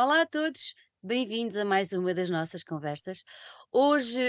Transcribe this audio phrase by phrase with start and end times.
[0.00, 3.24] Olá a todos, bem-vindos a mais uma das nossas conversas.
[3.72, 4.20] Hoje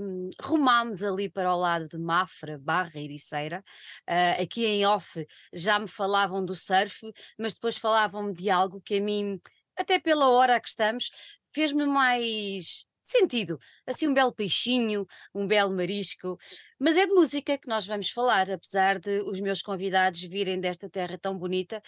[0.00, 3.62] hum, rumámos ali para o lado de Mafra, Barra, Ericeira.
[4.06, 8.96] Ah, aqui em off já me falavam do surf, mas depois falavam-me de algo que
[8.96, 9.38] a mim,
[9.76, 11.10] até pela hora que estamos,
[11.54, 13.58] fez-me mais sentido.
[13.86, 16.36] Assim, um belo peixinho, um belo marisco.
[16.78, 20.88] Mas é de música que nós vamos falar, apesar de os meus convidados virem desta
[20.88, 21.82] terra tão bonita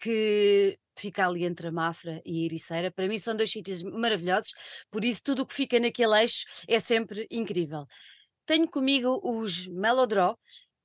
[0.00, 2.90] que fica ali entre a Mafra e a Ericeira.
[2.90, 4.52] Para mim são dois sítios maravilhosos,
[4.90, 7.86] por isso tudo o que fica naquele eixo é sempre incrível.
[8.46, 10.36] Tenho comigo os Melodró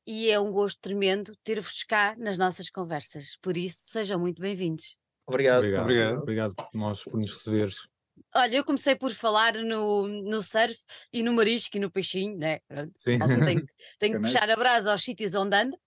[0.06, 3.38] e é um gosto tremendo ter-vos cá nas nossas conversas.
[3.42, 4.96] Por isso, sejam muito bem-vindos.
[5.26, 5.58] Obrigado.
[5.58, 6.18] Obrigado, Obrigado.
[6.20, 7.88] obrigado por nós por nos receberes.
[8.36, 10.76] Olha, eu comecei por falar no, no surf
[11.12, 12.60] e no marisco e no peixinho, né?
[12.96, 13.18] Sim.
[13.18, 13.66] malta tem,
[14.00, 15.78] que- puxar a brasa aos sítios onde anda,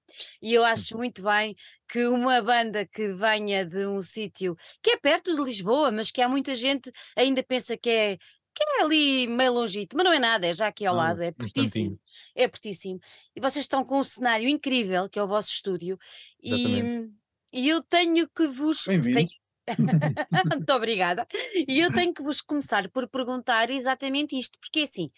[0.43, 1.55] e eu acho muito bem
[1.89, 6.23] que uma banda que venha de um sítio que é perto de Lisboa, mas que
[6.23, 10.19] há muita gente ainda pensa que é, que é ali meio longito, mas não é
[10.19, 12.01] nada, é já aqui ao Nada, lado, é pertíssimo,
[12.35, 13.01] é pertíssimo.
[13.35, 15.99] E vocês estão com um cenário incrível, que é o vosso estúdio,
[16.43, 17.15] e, Exatamente.
[17.53, 18.87] e eu tenho que vos.
[18.87, 19.39] Bem-vindos.
[20.51, 21.27] Muito obrigada.
[21.69, 25.11] E eu tenho que vos começar por perguntar exatamente isto, porque assim,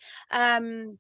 [0.63, 0.97] hum,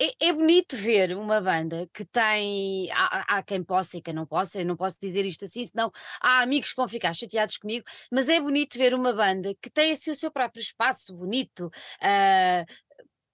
[0.00, 2.90] é, é bonito ver uma banda que tem.
[2.92, 5.92] Há, há quem possa e quem não possa, eu não posso dizer isto assim, senão
[6.20, 9.92] há amigos que vão ficar chateados comigo, mas é bonito ver uma banda que tem
[9.92, 11.70] assim o seu próprio espaço bonito.
[12.00, 12.64] ah,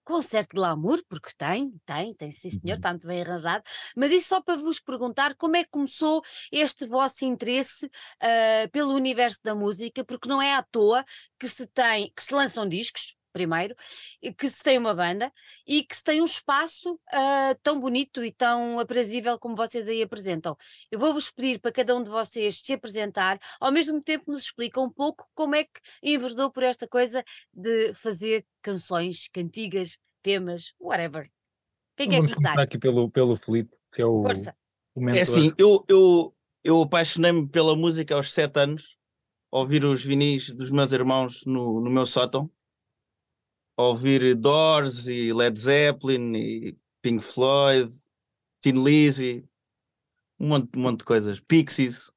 [0.07, 2.77] com certo glamour, porque tem, tem, tem sim senhor, Uhum.
[2.77, 3.65] está muito bem arranjado,
[3.97, 7.91] mas isso só para vos perguntar como é que começou este vosso interesse
[8.23, 11.05] ah, pelo universo da música, porque não é à toa
[11.39, 13.77] que se tem, que se lançam discos, primeiro,
[14.23, 15.31] e que se tem uma banda
[15.67, 20.01] e que se tem um espaço ah, tão bonito e tão aprazível como vocês aí
[20.01, 20.57] apresentam.
[20.91, 24.81] Eu vou-vos pedir para cada um de vocês se apresentar, ao mesmo tempo nos explica
[24.81, 31.31] um pouco como é que enverdou por esta coisa de fazer canções, cantigas, temas, whatever.
[31.95, 32.53] Quem quer Vamos começar?
[32.53, 34.57] começar aqui pelo, pelo Filipe, que é o, Força.
[34.95, 35.19] o mentor.
[35.19, 36.35] É assim, eu, eu,
[36.65, 38.97] eu apaixonei-me pela música aos 7 anos,
[39.51, 42.51] ouvir os vinis dos meus irmãos no, no meu sótão,
[43.77, 47.93] ouvir Doors e Led Zeppelin e Pink Floyd,
[48.61, 49.45] Tin Lizzy,
[50.41, 52.11] um monte, um monte de coisas, Pixies,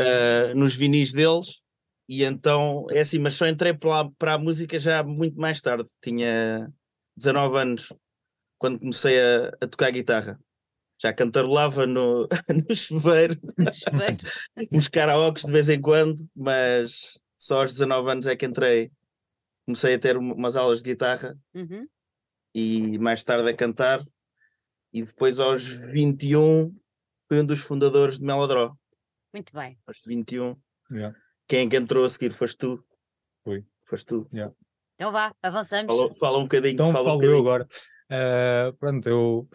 [0.00, 1.62] eh, nos vinis deles.
[2.08, 5.88] E então, é assim, mas só entrei para, para a música já muito mais tarde,
[6.02, 6.70] tinha
[7.16, 7.92] 19 anos,
[8.58, 10.38] quando comecei a, a tocar guitarra.
[11.00, 12.28] Já cantarolava no,
[12.68, 13.36] no chuveiro,
[13.72, 14.18] Chuveiro.
[14.70, 18.92] uns karaokes de vez em quando, mas só aos 19 anos é que entrei.
[19.66, 21.86] Comecei a ter um- umas aulas de guitarra Uhum.
[22.54, 24.04] e mais tarde a cantar.
[24.92, 26.74] E depois, aos 21,
[27.26, 28.74] fui um dos fundadores de Melodró.
[29.32, 29.78] Muito bem.
[29.86, 30.56] Aos 21.
[30.90, 31.16] Yeah.
[31.48, 32.32] Quem é que entrou a seguir?
[32.32, 32.84] Foste tu?
[33.44, 33.64] Fui.
[33.86, 34.28] Foste tu.
[34.94, 35.96] Então vá, avançamos.
[35.96, 36.74] Fala, fala um bocadinho.
[36.74, 37.40] Então fala um falo eu bocadinho.
[37.40, 37.68] agora.
[38.10, 39.48] Ah, pronto, eu.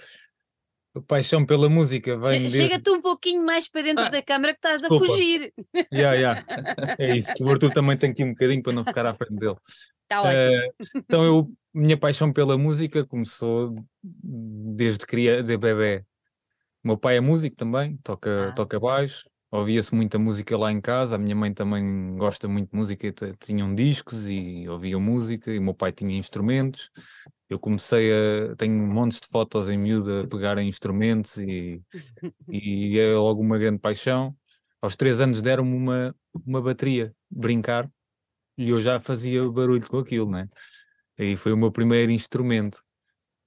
[0.98, 2.50] A paixão pela música vem.
[2.50, 5.54] Chega-te um pouquinho mais para dentro Ah, da câmara que estás a fugir.
[5.94, 6.46] Yeah, yeah.
[6.98, 7.32] É isso.
[7.42, 9.56] O Arthur também tem aqui um bocadinho para não ficar à frente dele.
[10.04, 10.42] Está ótimo.
[10.42, 16.04] Ah, então eu, minha paixão pela música começou desde criança, de bebê.
[16.84, 18.52] O meu pai é músico também, toca, Ah.
[18.54, 22.78] toca baixo, ouvia-se muita música lá em casa, a minha mãe também gosta muito de
[22.78, 26.90] música, tinham discos e ouviam música, e o meu pai tinha instrumentos.
[27.50, 31.82] Eu comecei a, tenho montes de fotos em miúdo a pegar em instrumentos e,
[32.50, 34.36] e é logo uma grande paixão.
[34.82, 36.16] Aos três anos deram-me uma,
[36.46, 37.90] uma bateria, brincar,
[38.58, 40.50] e eu já fazia barulho com aquilo, né?
[41.18, 42.84] Aí foi o meu primeiro instrumento.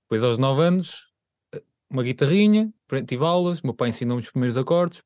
[0.04, 1.12] Depois, aos 9 anos,
[1.88, 2.72] uma guitarrinha,
[3.06, 5.02] tive aulas, meu pai ensinou-me os primeiros acordes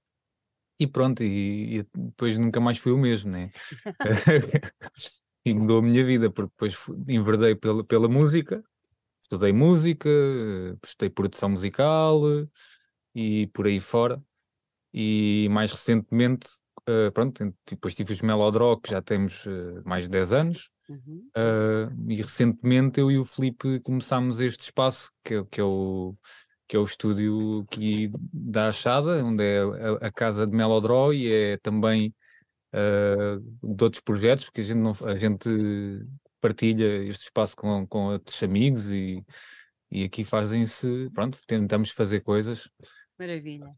[0.78, 3.50] e pronto, e, e depois nunca mais fui o mesmo, né?
[5.44, 6.76] e mudou a minha vida, porque depois
[7.08, 8.62] enverdei pela, pela música,
[9.24, 10.08] estudei música,
[10.84, 12.46] estudei produção musical eh,
[13.14, 14.22] e por aí fora.
[14.92, 16.48] E mais recentemente,
[16.86, 20.70] eh, pronto, depois tive os Melodrock, que já temos eh, mais de 10 anos.
[20.86, 21.30] Uhum.
[21.34, 26.14] Uh, e recentemente eu e o Filipe começámos este espaço que é, que é o
[26.68, 31.32] que é o estúdio aqui da Achada, onde é a, a casa de Melodró e
[31.32, 32.14] é também
[32.74, 35.48] uh, de outros projetos, porque a gente, não, a gente
[36.44, 39.24] partilha este espaço com, com outros amigos e,
[39.90, 42.68] e aqui fazem-se, pronto, tentamos fazer coisas,
[43.18, 43.70] Maravilha.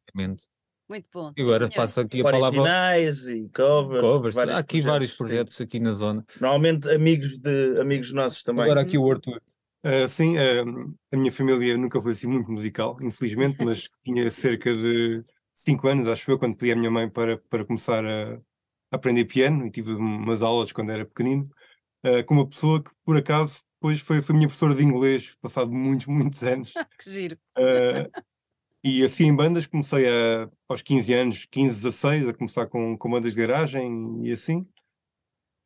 [0.88, 1.32] Muito bom.
[1.36, 4.00] E agora passo aqui a palavra Originais e covers.
[4.00, 5.16] covers, há vários aqui vários sim.
[5.16, 6.24] projetos aqui na zona.
[6.40, 8.64] Normalmente amigos, de, amigos nossos também.
[8.64, 9.40] Agora aqui o Arthur.
[9.82, 10.64] Ah, sim, ah,
[11.12, 15.24] a minha família nunca foi assim muito musical, infelizmente, mas tinha cerca de
[15.54, 18.34] 5 anos, acho eu, quando pedi à minha mãe para, para começar a,
[18.90, 21.48] a aprender piano e tive umas aulas quando era pequenino,
[22.06, 25.70] uh, com uma pessoa que por acaso depois foi, foi minha professora de inglês, passado
[25.70, 26.72] muitos, muitos anos.
[26.98, 27.38] que giro.
[27.58, 28.10] Uh,
[28.82, 33.10] e assim em bandas comecei a, aos 15 anos, 15, 16, a começar com, com
[33.10, 34.66] bandas de garagem e assim.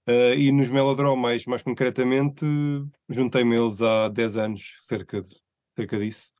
[0.08, 2.44] Uh, e nos Melodrome, mais, mais concretamente,
[3.08, 5.28] juntei-me eles há 10 anos, cerca, de,
[5.76, 6.32] cerca disso.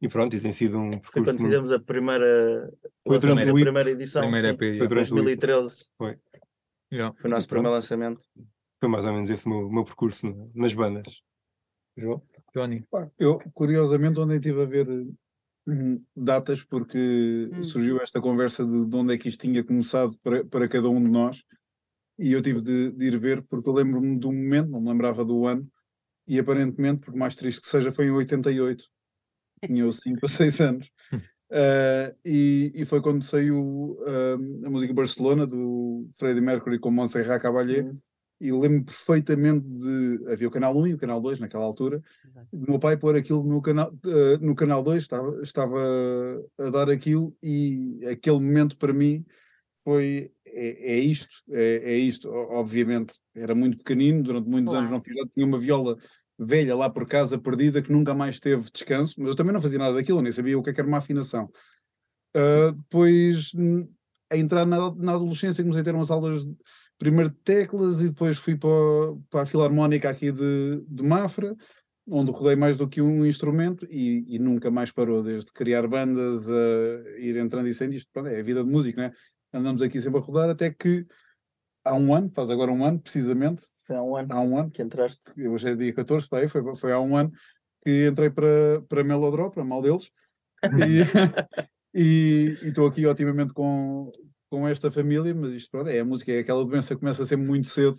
[0.00, 2.70] E pronto, e tem sido um Foi quando fizemos a primeira,
[3.02, 4.22] Foi a durante primeira edição.
[4.22, 5.88] Primeira sim, EP, foi durante 2013.
[5.98, 6.18] Foi.
[6.92, 7.14] Yeah.
[7.18, 7.62] Foi o nosso E pronto.
[7.62, 8.24] primeiro lançamento.
[8.80, 11.22] Foi mais ou menos esse o meu, meu percurso nas bandas.
[11.96, 12.22] João?
[12.54, 12.84] Johnny.
[13.18, 14.88] Eu, curiosamente, ontem estive a ver
[15.66, 17.62] hum, datas porque Hum.
[17.62, 21.02] surgiu esta conversa de, de onde é que isto tinha começado para, para cada um
[21.02, 21.42] de nós
[22.18, 24.88] e eu tive de, de ir ver porque eu lembro-me de um momento, não me
[24.88, 25.68] lembrava do ano,
[26.26, 28.84] e aparentemente, por mais triste que seja, foi em 88.
[29.64, 30.90] Tinha eu 5 a 6 anos.
[31.50, 37.40] Ah, e, e foi quando saiu ah, a música Barcelona do Freddie Mercury com Montserrat
[37.40, 37.98] Caballé Uhum.
[38.40, 40.24] E lembro-me perfeitamente de.
[40.32, 42.02] Havia o canal 1 e o canal 2 naquela altura.
[42.24, 42.48] Exato.
[42.52, 45.78] Do meu pai pôr aquilo no canal, eh, no canal 2, estava, estava
[46.58, 49.24] a dar aquilo e aquele momento para mim
[49.82, 50.32] foi.
[50.46, 52.30] É, é isto, é, é isto.
[52.30, 55.96] Obviamente, era muito pequenino, durante muitos anos não fiz tinha uma viola
[56.38, 59.78] velha lá por casa perdida que nunca mais teve descanso, mas eu também não fazia
[59.78, 61.50] nada daquilo, nem sabia o que é que era uma afinação.
[62.34, 63.52] Ah, depois,
[64.30, 66.56] a entrar na, na adolescência, comecei a ter umas aulas de-
[66.98, 68.68] primeiro de teclas e depois fui para,
[69.30, 71.56] para a Filarmónica aqui de, de Mafra,
[72.06, 76.48] onde rodei mais do que um instrumento e, e nunca mais parou, desde criar bandas
[76.48, 77.94] a ir entrando e saindo.
[77.94, 79.12] Isto pronto, é a vida de músico, né?
[79.52, 81.06] Andamos aqui sempre a rodar, até que
[81.84, 84.70] há um ano, faz agora um ano precisamente, Foi há um ano há um ano,
[84.70, 85.20] que entraste.
[85.36, 87.30] hoje é dia 14, pá, aí foi, foi há um ano
[87.82, 90.10] que entrei para, para Melodrop, para mal deles,
[90.64, 91.00] e
[91.94, 94.10] e e estou aqui otimamente com,
[94.50, 97.46] com esta família, mas isto pronto, é a música, é aquela doença que começa sempre
[97.46, 97.94] muito cedo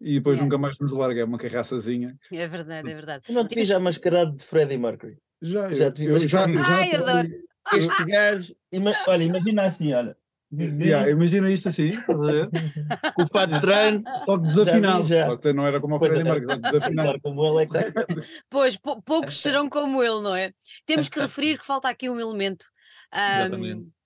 [0.00, 0.44] e depois Yeah.
[0.44, 2.08] nunca mais nos larga, é uma carraçazinha.
[2.32, 3.24] É verdade, é verdade.
[3.28, 5.18] Eu não te vi já mascarado de Freddie Mercury.
[5.42, 7.28] Já, Já te vi eu já, já Ai, trabalhei- adoro.
[7.74, 10.16] Este gajo, ima- olha, imagina assim, olha.
[10.50, 12.48] Yeah, imagina isto assim, estás a ver?
[13.14, 15.04] Com o fato de treino, Só que desafinado.
[15.06, 15.26] já.
[15.26, 16.24] Só que não era como o Freddie é.
[16.24, 17.20] Mercury, só que desafinado.
[17.20, 18.06] como ele é que está.
[18.48, 20.52] Pois, pou- poucos serão como ele, não é?
[20.86, 22.64] Temos que referir que falta aqui um elemento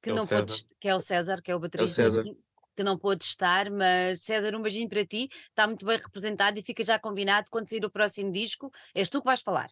[0.00, 2.22] que, é o não pôde que é o César, que é o baterista, César.
[2.24, 2.36] que-
[2.74, 6.62] que não pôde estar, mas César, um beijinho para ti, está muito bem representado e
[6.62, 9.68] fica já combinado quando sair o próximo disco, és tu que vais falar.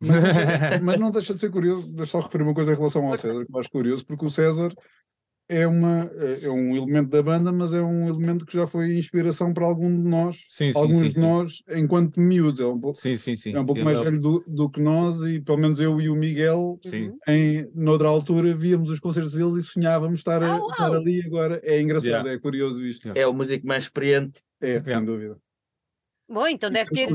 [0.00, 0.20] Mas, não-
[0.82, 3.16] mas não deixa de ser curioso, deixa só referir uma coisa em relação ao.
[3.16, 4.72] César, que eu acho curioso, porque o César
[5.48, 8.96] é, uma, é é um elemento da banda, mas é um elemento que já foi
[8.96, 11.20] inspiração para algum de nós, Sim, sim, alguns sim, de sim.
[11.20, 12.60] nós, enquanto miúdos.
[12.60, 13.54] É um pouco, Sim, sim, sim.
[13.54, 16.14] é um pouco mais velho do, do que nós, e pelo menos eu e o
[16.14, 17.12] Miguel, Sim.
[17.28, 20.70] Em, noutra altura, víamos os concertos deles e sonhávamos estar, a- Ah, uau!
[20.70, 21.60] estar ali agora.
[21.62, 22.30] É engraçado, Yeah.
[22.32, 23.10] é curioso isto.
[23.14, 24.84] É o músico mais experiente, É, Yeah.
[24.84, 25.36] sem dúvida.
[26.28, 27.08] Bom, então deve ter,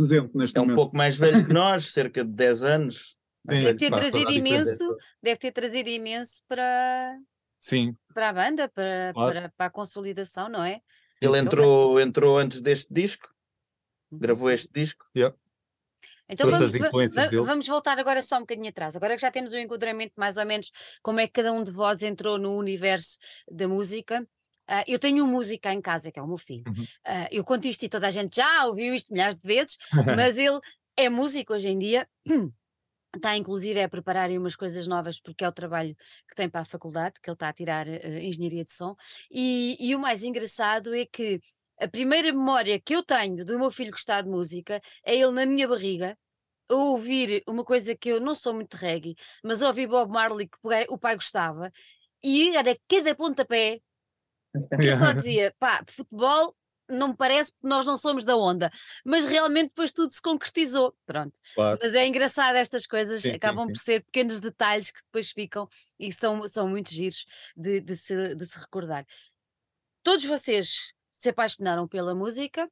[0.55, 3.15] é um pouco mais velho que nós, cerca de 10 anos.
[3.49, 7.17] Sim, deve ter trazido imenso, deve ter trazido imenso para,
[7.59, 9.33] Sim, para a banda, para, Claro.
[9.33, 10.81] para, para a consolidação, não é?
[11.21, 11.37] Ele Isso.
[11.37, 13.27] entrou, entrou antes deste disco,
[14.11, 15.05] gravou este disco.
[16.29, 18.95] Então Todas vamos, vamos voltar agora só um bocadinho atrás.
[18.95, 20.71] Agora que já temos um enquadramento mais ou menos
[21.01, 23.17] como é que cada um de vós entrou no universo
[23.51, 24.25] da música.
[24.67, 26.63] ah, eu tenho um músico cá em casa, que é o meu filho.
[26.67, 26.85] Uhum.
[27.03, 29.77] Ah, eu conto isto e toda a gente já ouviu isto milhares de vezes,
[30.15, 30.59] mas ele
[30.95, 32.07] é músico hoje em dia.
[33.15, 35.95] Está inclusive a preparar aí umas coisas novas porque é o trabalho
[36.27, 38.95] que tem para a faculdade, que ele está a tirar eh, Engenharia de Som.
[39.31, 41.39] E, e o mais engraçado é que
[41.79, 45.45] a primeira memória que eu tenho do meu filho gostar de música é ele na
[45.45, 46.17] minha barriga
[46.69, 50.57] a ouvir uma coisa que eu não sou muito reggae, mas ouvi Bob Marley que
[50.89, 51.71] o pai- gostava
[52.23, 53.79] e era cada pontapé
[54.53, 56.55] eu só dizia, pá, futebol
[56.89, 58.71] não me parece porque nós não somos da onda,
[59.05, 61.39] mas realmente depois tudo se concretizou, pronto.
[61.53, 61.79] Claro.
[61.81, 63.73] Mas é engraçado estas coisas, Sim, acabam sim.
[63.73, 65.67] por ser pequenos detalhes que depois ficam
[65.99, 69.05] e são, são muito giros de, de se, de se recordar.
[70.03, 72.69] Todos vocês se apaixonaram pela música.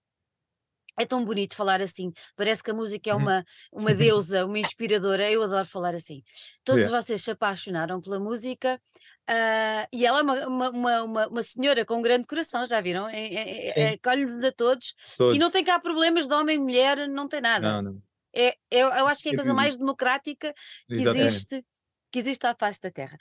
[1.00, 3.22] É tão bonito falar assim, parece que a música é Uhum.
[3.22, 5.30] uma, uma deusa, uma inspiradora.
[5.32, 6.24] Eu adoro falar assim.
[6.64, 7.02] Todos Yeah.
[7.04, 8.82] vocês se apaixonaram pela música
[9.28, 10.70] ah, e ela é uma, uma,
[11.02, 13.08] uma, uma- senhora com um grande coração, já viram?
[13.10, 15.36] É, é, é, Acolhe-nos a todos Todos.
[15.36, 17.74] e não tem cá problemas de homem, mulher, não tem nada.
[17.74, 18.02] Não, não.
[18.34, 20.54] É, eu, eu acho que é a É coisa mais democrática
[20.88, 21.26] que Exatamente.
[21.26, 21.66] existe,
[22.12, 23.18] que existe à face da Terra.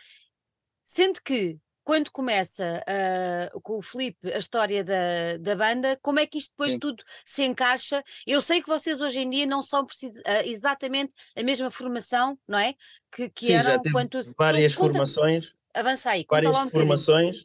[0.84, 6.26] Sendo que, quando começa ah, com o Filipe a história da, da banda, como é
[6.26, 6.78] que isto depois Sim.
[6.80, 8.02] tudo se encaixa?
[8.26, 12.38] Eu sei que vocês hoje em dia não são precis- ah, exatamente a mesma formação,
[12.46, 12.74] não é?
[13.10, 14.34] Que, que Sim, já eram teve quando.
[14.36, 16.80] várias formações, Avança aí, conta lá um várias bocadinho.
[16.88, 17.42] formações.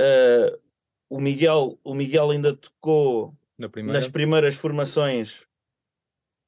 [0.00, 0.58] Uh,
[1.10, 3.98] o Miguel, o Miguel ainda tocou Na primeira.
[3.98, 5.42] nas primeiras formações,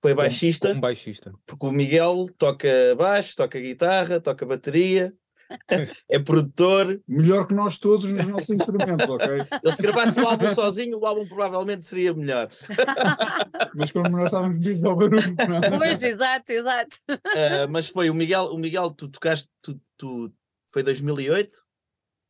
[0.00, 1.32] foi baixista, como baixista.
[1.46, 5.12] porque o Miguel toca baixo, toca guitarra, toca bateria,
[6.08, 7.00] é produtor.
[7.08, 9.26] Melhor que nós todos nos nossos instrumentos, ok?
[9.64, 12.48] Ele se gravasse o álbum sozinho, o álbum provavelmente seria melhor.
[13.74, 15.78] Mas como nós estávamos pedidos ao barulho, não é?
[15.78, 16.96] Pois, exato, exato.
[17.08, 20.32] Ah, mas foi o Miguel, o Miguel, tu tocaste, tu, tu-
[20.72, 21.58] foi 2008,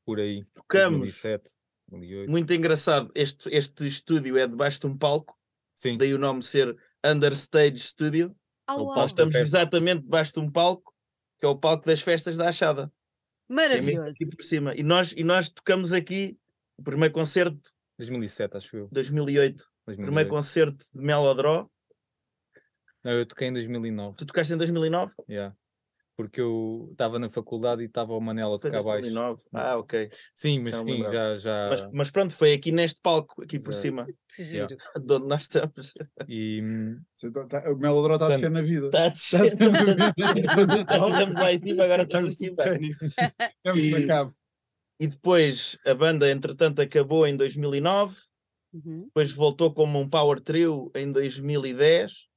[0.05, 0.45] Por aí.
[0.55, 1.51] tocamos, 2007,
[1.89, 2.31] 2008.
[2.31, 5.39] muito engraçado, este, este estúdio é debaixo de um palco,
[5.75, 5.97] Sim.
[5.97, 8.35] daí o nome ser Understage Studio,
[8.67, 8.97] Au, O au.
[8.97, 10.95] nós estamos exatamente debaixo de um palco,
[11.39, 12.93] que é o palco das festas da Achada.
[13.49, 14.11] é Maravilhoso.
[14.11, 14.75] aqui por cima.
[14.77, 16.39] E nós, e nós tocamos aqui
[16.77, 18.89] o primeiro concerto 2007, acho eu.
[18.93, 20.07] 2008, 2008.
[20.07, 21.69] primeiro concerto de Melodró.
[23.03, 24.17] Não, eu toquei em 2009.
[24.17, 25.13] Tu tocaste em 2009?
[25.29, 25.55] yeah.
[26.23, 29.03] Porque eu estava na faculdade e estava o Manela a tocar baixo.
[29.03, 29.43] 2009.
[29.53, 30.09] Ah, ok.
[30.35, 31.39] Sim, mas Já sim, já.
[31.39, 31.69] já...
[31.71, 33.81] Mas, mas pronto, foi aqui neste palco, aqui por Já.
[33.81, 34.07] cima,
[34.39, 34.69] Yeah.
[34.77, 35.05] giro.
[35.07, 35.95] de onde nós estamos.
[36.29, 37.01] E, hum,
[37.33, 38.87] tá- tá- O Melodró está a ficar na vida.
[38.87, 39.53] Está a descer.
[39.55, 42.45] Estamos lá em cima, agora estamos aqui.
[42.45, 44.33] Estamos na cave.
[45.01, 48.17] E depois a banda, entretanto, acabou em 2009.
[48.73, 49.07] Uhum.
[49.07, 52.29] depois voltou como um Power Trio em 2010.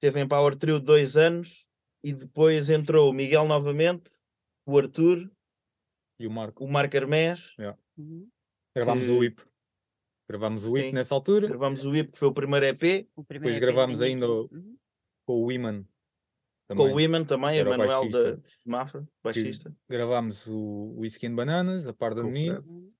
[0.00, 1.68] Teve em Power Trio dois anos
[2.02, 4.10] e depois entrou o Miguel novamente,
[4.66, 5.30] o Arthur,
[6.18, 6.64] e o Marco.
[6.64, 7.54] o Marco Hermès.
[7.96, 8.28] Uhum.
[8.74, 9.42] Gravámos que- o WIP.
[10.28, 10.92] Gravámos o Sim.
[10.92, 14.08] nessa altura, Gravamos o IP, que foi o primeiro EP, O primeiro Depois gravámos EP
[14.10, 14.76] que tenho ainda o- Uhum.
[15.26, 15.82] com o Wiman.
[16.68, 16.86] com também.
[16.86, 18.38] o Women também, Era o Emanuel da.
[18.64, 19.76] Mafra, baixista.
[19.90, 22.46] Gravámos o Whisky and Bananas, a par de Com o mim.
[22.46, 22.92] Fred.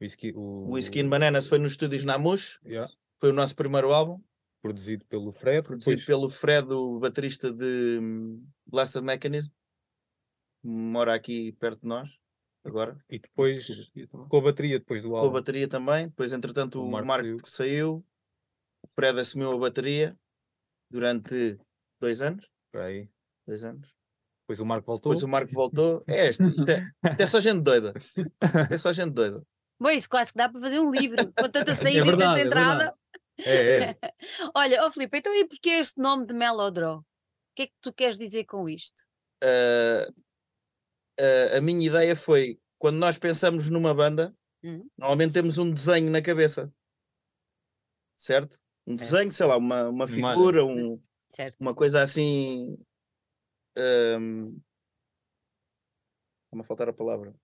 [0.00, 3.92] Whisky, o, O Whisky and Bananas foi nos estúdios Namush, Yeah, foi o nosso primeiro
[3.92, 4.20] álbum,
[4.62, 5.62] produzido pelo Fred.
[5.66, 9.50] produzido depois- pelo Fred, o baterista de hum, Blasted Mechanism,
[10.62, 12.08] mora aqui perto de nós,
[12.64, 12.96] agora.
[13.10, 13.66] E depois
[14.28, 15.32] com a bateria depois do com a álbum.
[15.32, 16.08] bateria também.
[16.08, 17.36] Depois, entretanto, O o Marco Marco, saiu.
[17.38, 18.06] que saiu,
[18.82, 20.16] o Fred assumiu a bateria
[20.90, 21.58] durante
[22.00, 22.48] dois anos.
[22.72, 23.08] Por aí.
[23.46, 23.88] Dois anos.
[24.44, 25.12] Depois o Marco voltou.
[25.12, 26.04] Depois o Marco voltou.
[26.06, 27.92] É este, isto é, isto é só gente doida.
[28.74, 29.42] É só gente doida.
[29.80, 32.38] Bom, isso quase que dá para fazer um livro, com tanta saída e verdade, tanta
[32.40, 32.94] é entrada.
[33.38, 33.98] É, é.
[34.54, 36.98] Olha, ó Filipe, então e porquê este nome de Melodró?
[36.98, 37.04] O
[37.54, 39.02] que é que tu queres dizer com isto?
[39.42, 40.08] Ah,
[41.18, 44.34] ah, a minha ideia foi quando nós pensamos numa banda,
[44.64, 44.88] Hum.
[44.96, 46.72] normalmente temos um desenho na cabeça,
[48.16, 48.60] certo?
[48.86, 51.56] Um desenho, sei lá, uma, uma figura, um, Certo.
[51.60, 52.78] uma coisa assim.
[53.76, 54.56] ahm,
[56.44, 57.34] Está-me a faltar a palavra.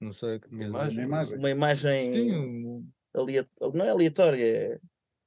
[0.00, 0.38] Não sei.
[0.40, 1.02] queres Imagem, dizer.
[1.02, 1.38] imagem.
[1.38, 4.78] Uma imagem Sim, alia- não é aleatória, é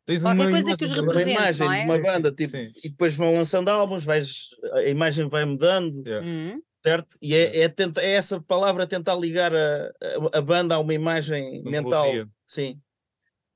[0.06, 1.84] tens Qualquer uma coisa que os represente, imagem não de é?
[1.86, 2.72] uma banda, tipo, Sim.
[2.84, 6.26] e depois vão lançando álbuns, vais, a imagem vai mudando, Yeah.
[6.28, 7.18] Hum, certo?
[7.22, 9.92] E é, é, tenta- é essa palavra tentar ligar a,
[10.34, 12.06] a, a banda a uma imagem Uma mental.
[12.06, 12.30] melodia.
[12.48, 12.80] Sim,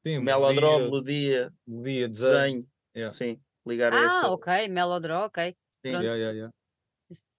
[0.05, 2.67] Sim, melodrome, melodia, melodia, melodia, desenho.
[2.95, 3.13] Yeah.
[3.15, 4.27] Sim, ligar a Ah, essa.
[4.31, 5.55] ok, Melodró, ok.
[5.85, 5.91] sim.
[5.91, 6.51] Yeah.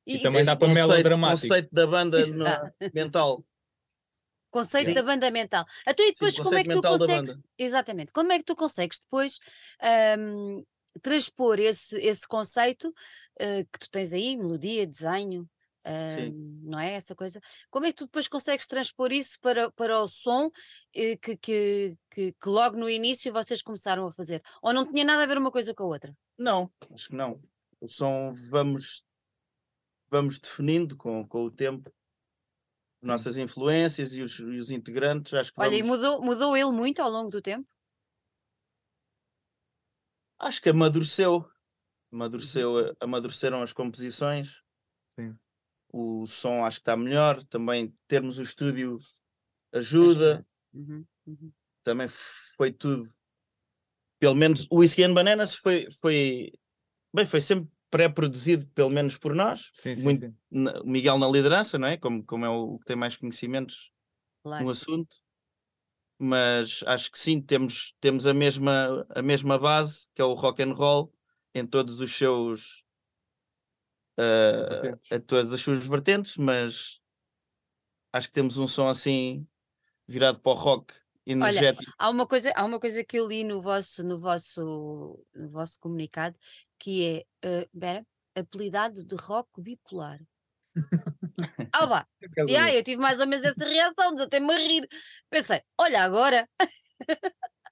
[0.06, 1.48] E, E também dá para conceito, melodramático.
[1.48, 3.44] conceito da banda no- mental.
[4.50, 4.94] Conceito Sim.
[4.94, 5.64] da banda mental.
[5.86, 7.38] Então, e depois, Sim, como é que tu consegues?
[7.58, 8.12] Exatamente.
[8.12, 9.38] Como é que tu consegues depois
[9.80, 10.62] ahm,
[11.02, 12.92] transpor esse, esse conceito
[13.40, 15.48] ah, que tu tens aí, melodia, desenho,
[15.84, 16.94] ahm, não é?
[16.94, 17.40] Essa coisa.
[17.70, 20.50] Como é que tu depois consegues transpor isso para, para o som
[20.94, 24.42] eh, que, que, que, que logo no início vocês começaram a fazer?
[24.60, 26.16] Ou não tinha nada a ver uma coisa com a outra?
[26.36, 27.40] Não, acho que não.
[27.80, 29.04] O som vamos,
[30.10, 31.90] vamos definindo com, com o tempo
[33.02, 35.32] nossas influências e os, e os integrantes.
[35.34, 37.66] Acho que Olha, e vamos- mudou, mudou ele muito ao longo do tempo?
[40.38, 41.48] acho que amadureceu.
[42.12, 44.60] Amadureceu, amadureceram as composições.
[45.18, 45.36] Sim.
[45.92, 47.44] O som acho que está melhor.
[47.44, 48.98] Também termos o estúdio
[49.72, 50.44] ajuda.
[50.72, 51.52] Uhum, uhum.
[51.84, 53.08] Também foi tudo.
[54.18, 56.52] Pelo menos o Whiskey and Bananas foi, foi,
[57.14, 59.70] bem, foi sempre pré-produzido, pelo menos por nós.
[59.74, 60.34] Sim, sim, Muito sim.
[60.50, 61.96] na- o Miguel na liderança, não é?
[61.96, 63.90] Como, como é o que tem mais conhecimentos
[64.42, 64.64] Claro.
[64.64, 65.16] no assunto.
[66.18, 70.62] Mas acho que sim, temos, temos a, mesma, a mesma base, que é o rock
[70.62, 71.12] and roll,
[71.54, 72.84] em todos os seus
[74.18, 75.12] Vertentes.
[75.12, 77.00] a todas as suas vertentes, mas
[78.12, 79.46] acho que temos um som assim
[80.06, 80.94] virado para o rock
[81.32, 81.92] energético.
[81.98, 85.78] Há uma coisa, há uma coisa que eu li no vosso, no vosso, no vosso
[85.80, 86.36] comunicado
[86.78, 90.20] que é, pera, apelidado de rock bipolar.
[92.20, 94.88] Por causa e aí eu tive mais ou menos essa reação, desatei-me a rir.
[95.28, 96.48] Pensei, olha agora.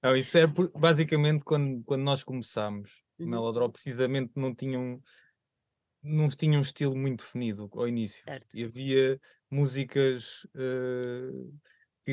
[0.01, 3.03] Não, isso é por- basicamente quando, quando nós começámos.
[3.19, 3.29] O Uhum.
[3.29, 5.01] Melodrop precisamente não tinham
[6.01, 8.23] não tinha um estilo muito definido ao início.
[8.23, 8.55] Certo.
[8.55, 9.19] E havia
[9.51, 11.29] músicas eh,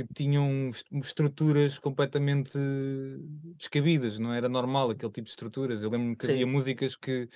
[0.05, 2.59] que tinham est- estruturas completamente
[3.57, 5.83] descabidas, não era normal aquele tipo de estruturas.
[5.83, 6.51] Eu lembro-me que havia Sim.
[6.51, 7.29] músicas que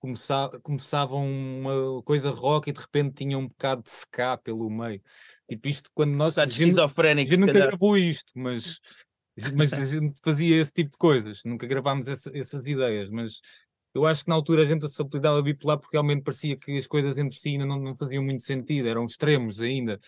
[0.00, 5.00] começa- começavam uma coisa rock e de repente tinham um bocado de ska pelo meio.
[5.48, 6.38] Tipo, isto quando nós.
[6.38, 8.80] A bocado gente, a esquizofrénico, gente nunca gravou isto, mas,
[9.54, 13.40] mas a gente fazia esse tipo de coisas, nunca gravámos essa- essas ideias, mas
[13.94, 16.86] eu acho que na altura a gente se apelidava bipolar porque realmente parecia que as
[16.86, 19.98] coisas entre si ainda não, não faziam muito sentido, eram extremos ainda,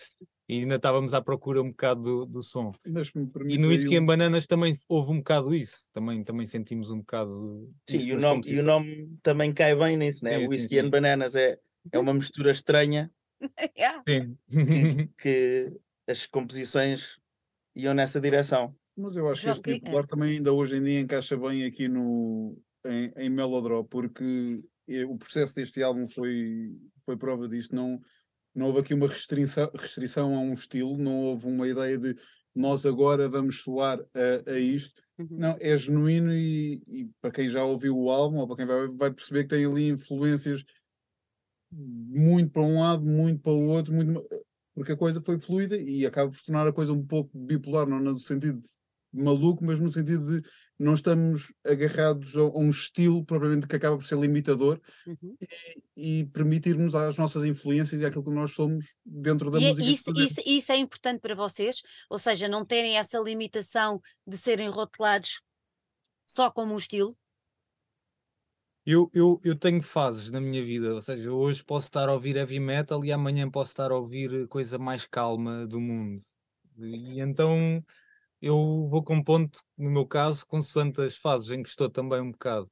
[0.49, 2.73] e ainda estávamos à procura um bocado do, do som.
[2.85, 6.45] Mas me E no Whisky um- em Bananas também houve um bocado isso, também, também
[6.47, 7.71] sentimos um bocado.
[7.89, 10.35] Sim, isso e o, nome, e o nome também cai bem nisso, né?
[10.35, 10.79] Sim, sim, Whisky sim.
[10.81, 11.57] and Bananas é,
[11.91, 13.11] é uma mistura estranha
[13.77, 14.01] Yeah.
[14.07, 14.37] Sim.
[14.47, 15.71] que, que
[16.07, 17.17] as composições
[17.75, 18.75] iam nessa direção.
[18.95, 20.37] Mas eu acho que Já este que- bipolar é, também isso.
[20.39, 24.61] ainda hoje em dia encaixa bem aqui no, em, em Melodrop, porque
[25.07, 27.73] o processo deste álbum foi, foi prova disto.
[27.75, 27.99] Não,
[28.53, 32.15] não houve aqui uma restrição, restrição a um estilo, não houve uma ideia de
[32.55, 35.01] nós agora vamos soar a, a isto.
[35.17, 35.27] Uhum.
[35.31, 38.87] Não, é genuíno e, e para quem já ouviu o álbum ou para quem vai,
[38.89, 40.63] vai perceber que tem ali influências
[41.71, 44.23] muito para um lado, muito para o outro, muito,
[44.75, 47.99] porque a coisa foi fluida e acaba por tornar a coisa um pouco bipolar, não
[47.99, 48.69] no sentido de
[49.13, 53.97] maluco, mas no sentido de não estamos agarrados a, a um estilo propriamente que acaba
[53.97, 55.37] por ser limitador Uhum.
[55.95, 59.91] e permitirmos às nossas influências e àquilo que nós somos dentro da E é- música.
[59.91, 61.81] isso, isso, isso é importante para vocês?
[62.09, 65.41] Ou seja, não terem essa limitação de serem rotulados
[66.27, 67.17] só como um estilo?
[68.85, 72.35] Eu, eu, eu tenho fases na minha vida, ou seja, hoje posso estar a ouvir
[72.35, 76.21] heavy metal e amanhã posso estar a ouvir coisa mais calma do mundo.
[76.77, 77.81] E então
[78.45, 82.69] eu vou compondo, no meu caso, consoante as fases em que estou também um bocado.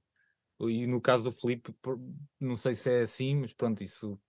[0.62, 2.00] E no caso do Filipe, por-
[2.40, 4.20] não sei se é assim, mas pronto, isso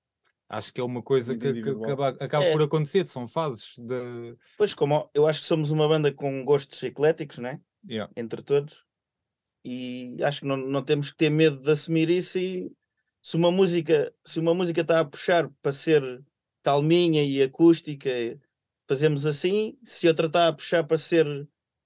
[0.48, 1.84] acho que é uma coisa Muito que, que individual.
[1.92, 2.52] acaba, acaba É.
[2.52, 4.36] por acontecer, são fases de.
[4.58, 7.60] Pois, como eu acho que somos uma banda com gostos ecléticos, né?
[7.88, 8.12] Yeah.
[8.16, 8.84] entre todos,
[9.64, 12.38] e acho que não, não temos que ter medo de assumir isso.
[12.38, 12.72] E
[13.22, 16.22] se uma música se uma música está a puxar para ser
[16.62, 18.08] calminha e acústica,
[18.88, 19.78] fazemos assim.
[19.84, 21.26] Se outra está a puxar para ser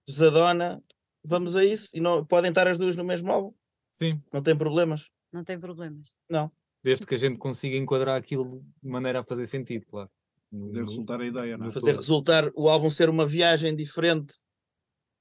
[0.07, 0.83] pesadona,
[1.25, 1.91] vamos a isso.
[1.95, 3.55] E não, podem estar as duas no mesmo álbum,
[3.91, 5.09] Sim, não tem problemas.
[5.33, 6.17] Não tem problemas.
[6.29, 6.51] Não.
[6.83, 10.09] desde que a gente consiga enquadrar aquilo de maneira a fazer sentido, claro.
[10.67, 11.73] Fazer resultar a ideia, não é?
[11.73, 14.37] Fazer resultar o álbum ser uma viagem diferente.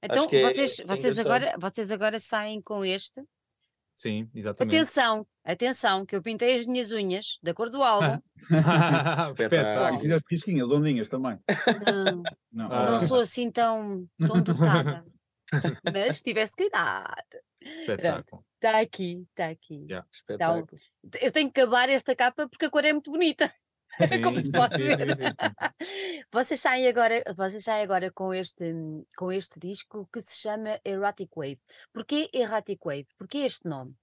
[0.02, 3.20] Então, é- vocês, é vocês, agora, vocês agora saem com este.
[3.96, 4.76] Sim, exatamente.
[4.76, 8.20] Atenção, atenção, que eu pintei as minhas unhas da cor do álbum.
[8.50, 9.96] Ah, Espetáculo.
[9.96, 11.38] e fizeste risquinhas, ondinhas também.
[11.86, 12.90] Não, Não, Ah.
[12.90, 15.04] não sou assim tão, tão dotada.
[15.94, 17.14] Mas tivesse cuidado.
[17.62, 18.44] Espetáculo.
[18.56, 19.74] Está aqui, está aqui.
[19.88, 20.06] Yeah.
[20.28, 20.80] Então, Espetáculo.
[21.20, 23.52] eu tenho que acabar esta capa porque a cor é muito bonita.
[24.22, 24.96] Como se pode sim, ver.
[24.98, 26.22] sim, sim, sim.
[26.32, 28.72] Vocês saem agora, vocês saem agora com este,
[29.16, 31.58] com este disco que se chama Erratic Wave.
[31.92, 33.06] Porquê Erratic Wave?
[33.18, 33.94] Porquê este nome?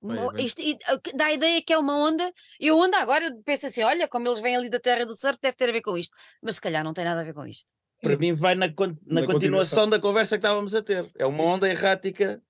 [0.00, 2.98] Bem- isto- i- a- que dá a ideia que é uma onda, e a onda
[2.98, 5.68] agora eu penso assim: olha, como eles vêm ali da Terra do Surf, deve ter
[5.68, 6.16] a ver com isto.
[6.42, 7.72] Mas se calhar não tem nada a ver com isto.
[8.00, 9.90] Para mim, vai na, con- na Na continuação continuação.
[9.90, 11.10] da conversa que estávamos a ter.
[11.18, 12.40] É uma onda errática,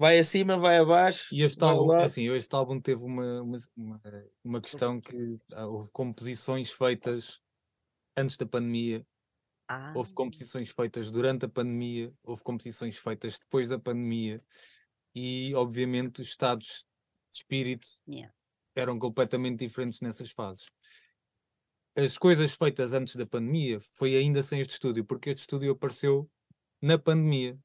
[0.00, 1.34] vai acima, vai abaixo.
[1.34, 4.00] E este álbum, assim, este álbum teve uma, uma, uma,
[4.42, 7.40] uma questão que ah, houve composições feitas
[8.16, 9.06] antes da pandemia,
[9.68, 14.42] Ah, houve composições feitas durante a pandemia, houve composições feitas depois da pandemia
[15.14, 16.84] e, obviamente, os estados
[17.32, 18.32] de espírito Yeah.
[18.74, 20.66] eram completamente diferentes nessas fases.
[21.96, 26.30] As coisas feitas antes da pandemia foi ainda sem este estúdio, porque este estúdio apareceu
[26.82, 27.58] na pandemia.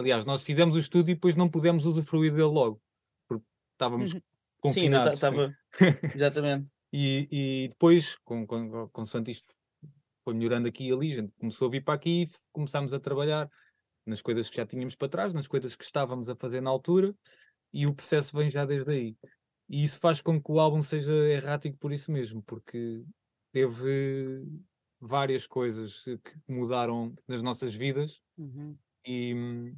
[0.00, 2.80] Aliás, nós fizemos o estúdio e depois não pudemos usufruir dele logo,
[3.28, 4.20] porque estávamos Uhum.
[4.60, 5.08] Confinados.
[5.08, 5.14] sim.
[5.14, 5.56] estava.
[6.14, 6.68] Exatamente.
[6.92, 9.54] E, e depois, com, com, consoante isto
[10.24, 13.00] foi melhorando aqui e ali, a gente começou a vir para aqui e começámos a
[13.00, 13.50] trabalhar
[14.06, 17.14] nas coisas que já tínhamos para trás, nas coisas que estávamos a fazer na altura,
[17.72, 19.16] e o processo vem já desde aí.
[19.68, 23.04] E isso faz com que o álbum seja errático por isso mesmo, porque
[23.52, 24.44] teve
[25.00, 28.76] várias coisas que mudaram nas nossas vidas uhum.
[29.06, 29.74] e,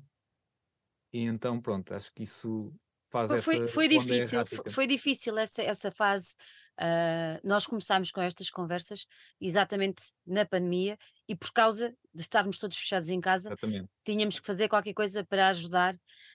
[1.13, 2.73] e então pronto, acho que isso
[3.11, 4.71] faz Foi, essa foi, foi difícil, errática.
[4.71, 6.35] foi difícil essa, essa fase.
[6.79, 9.07] ah, nós começámos com estas conversas
[9.41, 10.97] exatamente na pandemia
[11.29, 13.93] e por causa de estarmos todos fechados em casa, Exatamente.
[14.05, 15.95] tínhamos que fazer qualquer coisa para ajudar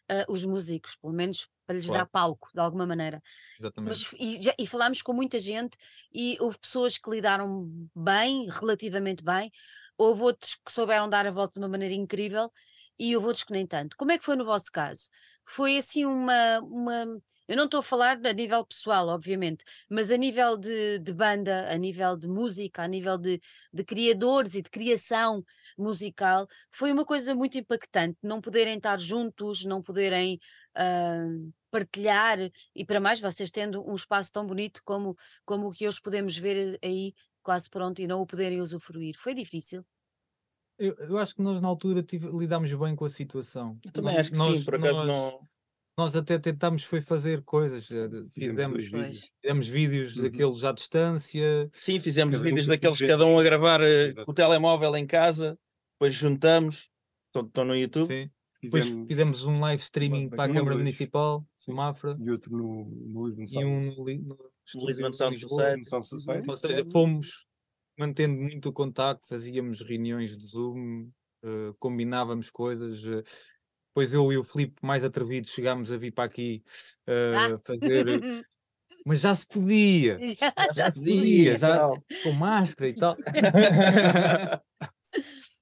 [0.09, 1.91] ah, os músicos, pelo menos para lhes Claro.
[1.91, 3.21] dar palco, de alguma maneira.
[3.59, 4.01] Exatamente.
[4.01, 5.77] Mas, e, já- e falámos com muita gente
[6.11, 9.51] e houve pessoas que lidaram bem, relativamente bem,
[9.97, 12.51] houve outros que souberam dar a volta de uma maneira incrível
[12.99, 13.95] e eu vou-te nem tanto.
[13.97, 15.09] Como é que foi no vosso caso?
[15.45, 17.05] Foi assim uma, uma
[17.47, 21.71] eu não estou a falar a nível pessoal, obviamente, mas a nível de, de banda,
[21.71, 25.43] a nível de música, a nível de, de criadores e de criação
[25.77, 28.17] musical, foi uma coisa muito impactante.
[28.21, 30.39] Não poderem estar juntos, não poderem
[30.75, 31.25] ah,
[31.71, 32.37] partilhar,
[32.75, 36.37] e para mais vocês tendo um espaço tão bonito como, como o que hoje podemos
[36.37, 39.15] ver aí quase pronto e não o poderem usufruir.
[39.17, 39.85] Foi difícil.
[40.79, 43.79] Eu, eu acho que nós na altura tive- lidámos bem com a situação.
[43.83, 45.47] Eu também Nós- acho que nós- sim, por acaso nós- não.
[45.99, 49.31] Nós até tentámos foi fazer coisas, eh, Fizemos vídeos.
[49.41, 50.23] fizemos vídeos Uhum.
[50.23, 54.25] daqueles à distância, Sim, fizemos Cada vídeos daqueles, cada um a gravar eh, Exato.
[54.25, 55.57] com o telemóvel em casa,
[55.95, 56.87] depois juntamos,
[57.35, 58.07] estão, no YouTube.
[58.13, 58.29] sim.
[58.61, 60.77] Depois Fizemos fizemos um live streaming para a um, Câmara dois.
[60.79, 61.73] Municipal Sim.
[61.73, 63.65] Mafra e outro no, no Lisbon e Sound.
[63.67, 64.35] um no, li- no
[64.65, 65.13] estúdio Lisbon.
[65.13, 66.49] Sound Society.
[66.49, 67.46] Ou seja, fomos
[67.97, 71.09] mantendo muito o contacto, fazíamos reuniões de Zoom,
[71.43, 73.03] eh, combinávamos coisas.
[73.05, 73.23] eh,
[73.89, 76.63] depois eu e o Filipe, mais atrevidos, chegámos a vir para aqui
[77.07, 77.57] eh, Ah.
[77.65, 78.25] fazer.
[79.05, 81.89] Mas já se podia, Já- já se Sim, podia, já,
[82.21, 83.19] com máscara e tal.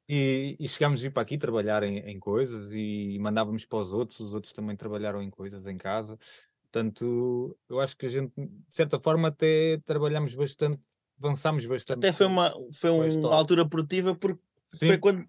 [0.07, 3.93] e, e chegámos a vir para aqui trabalhar em, em coisas e mandávamos para os
[3.93, 6.17] outros, os outros também trabalharam em coisas em casa.
[6.63, 10.81] Portanto, eu acho que a gente, de certa forma, até trabalhamos bastante,
[11.17, 11.99] avançámos bastante.
[11.99, 14.41] Até foi uma, foi uma altura produtiva porque
[14.73, 14.88] Sim.
[14.88, 15.28] foi quando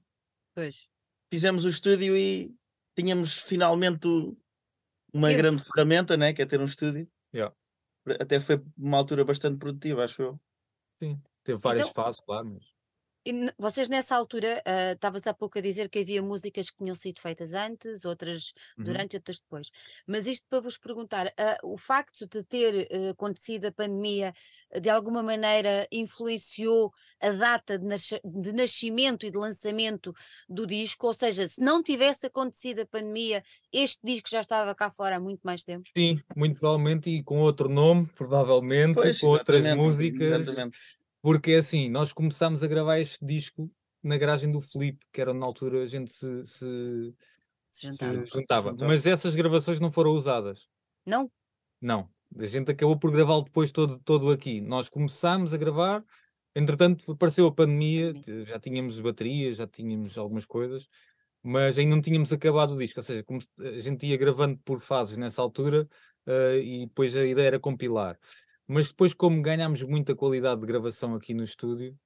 [0.54, 0.88] Pois.
[1.30, 2.54] fizemos o estúdio e
[2.96, 4.06] tínhamos finalmente
[5.12, 6.32] uma grande ferramenta, né?
[6.32, 7.08] que é ter um estúdio.
[7.34, 7.54] Yeah.
[8.20, 10.40] Até foi uma altura bastante produtiva, acho eu.
[10.98, 12.64] Sim, teve várias Então- fases, claro, mas
[13.58, 17.20] Vocês nessa altura, ah, estavas há pouco a dizer que havia músicas que tinham sido
[17.20, 18.84] feitas antes, outras Uhum.
[18.84, 19.70] durante e outras depois.
[20.06, 24.32] Mas isto para vos perguntar, ah, o facto de ter ah, acontecido a pandemia,
[24.80, 27.86] de alguma maneira influenciou a data de,
[28.24, 30.14] de nascimento e de lançamento
[30.48, 31.06] do disco?
[31.06, 35.20] Ou seja, se não tivesse acontecido a pandemia, este disco já estava cá fora há
[35.20, 35.88] muito mais tempo?
[35.96, 40.78] sim, muito provavelmente e com outro nome, provavelmente, Pois, com outras músicas, exatamente.
[41.26, 43.68] Porque é assim, nós começámos a gravar este disco
[44.02, 47.14] na garagem do Filipe, que era na altura a gente se, se,
[47.70, 48.26] Se se juntava.
[48.26, 48.88] juntava, juntava.
[48.88, 50.68] mas essas gravações não foram usadas.
[51.04, 51.30] Não?
[51.80, 52.08] Não,
[52.38, 54.60] a gente acabou por gravá-lo depois todo, todo aqui.
[54.60, 56.04] Nós começámos a gravar,
[56.54, 58.12] entretanto apareceu a pandemia,
[58.46, 60.88] já tínhamos baterias, já tínhamos algumas coisas,
[61.42, 63.00] mas ainda não tínhamos acabado o disco.
[63.00, 65.88] Ou seja, como se- a gente ia gravando por fases nessa altura
[66.26, 68.18] eh, e depois a ideia era compilar.
[68.68, 71.98] Mas depois, como ganhámos muita qualidade de gravação aqui no estúdio,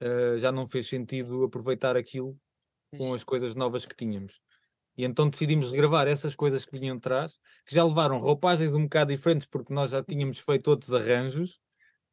[0.00, 2.38] eh, já não fez sentido aproveitar aquilo
[2.98, 4.40] com as coisas novas que tínhamos.
[4.96, 8.84] E então decidimos regravar essas coisas que vinham de trás, que já levaram roupagens um
[8.84, 11.60] bocado diferentes, porque nós já tínhamos feito outros arranjos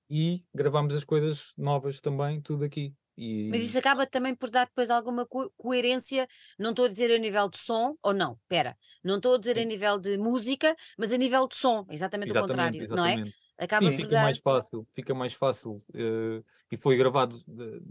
[0.10, 2.96] e gravámos as coisas novas também, tudo aqui.
[3.18, 6.28] E Mas isso acaba também por dar depois alguma co- coerência,
[6.60, 9.60] não estou a dizer a nível de som, ou não, espera, não estou a dizer
[9.60, 9.66] a Sim.
[9.66, 13.20] nível de música, mas a nível de som, exatamente, o contrário, exatamente, não é?
[13.58, 14.18] Acaba Sim, fica dar.
[14.18, 15.84] mais fácil, fica mais fácil.
[15.94, 17.82] eh, e foi gravado, eh,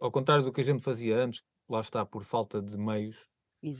[0.00, 3.28] ao contrário do que a gente fazia antes, lá está, por falta de meios.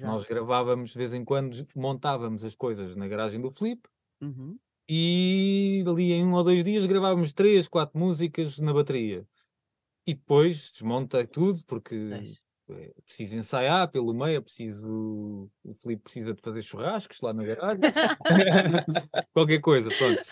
[0.03, 0.27] Nós Exato.
[0.27, 3.89] gravávamos de vez em quando, montávamos as coisas na garagem do Filipe
[4.21, 4.61] Uhum.
[4.89, 9.27] e ali em um ou dois dias gravávamos três, quatro músicas na bateria.
[10.07, 11.97] E depois desmonta tudo, porque.
[12.79, 15.51] É preciso ensaiar pelo meio, é preciso.
[15.65, 17.81] O Filipe precisa de fazer churrascos lá na garagem.
[19.33, 20.23] Qualquer coisa, pronto.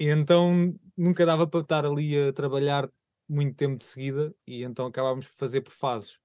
[0.00, 2.90] E então nunca dava para estar ali a trabalhar
[3.28, 6.20] muito tempo de seguida, e então acabámos por fazer por fases.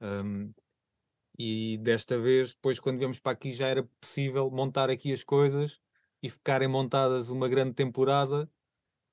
[0.00, 0.52] Um,
[1.38, 5.80] e desta vez, depois, quando viemos para aqui, já era possível montar aqui as coisas
[6.22, 8.50] e ficarem montadas uma grande temporada.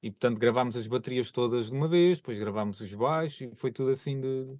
[0.01, 3.71] E portanto, gravámos as baterias todas de uma vez, depois gravámos os baixos e foi
[3.71, 4.57] tudo assim de,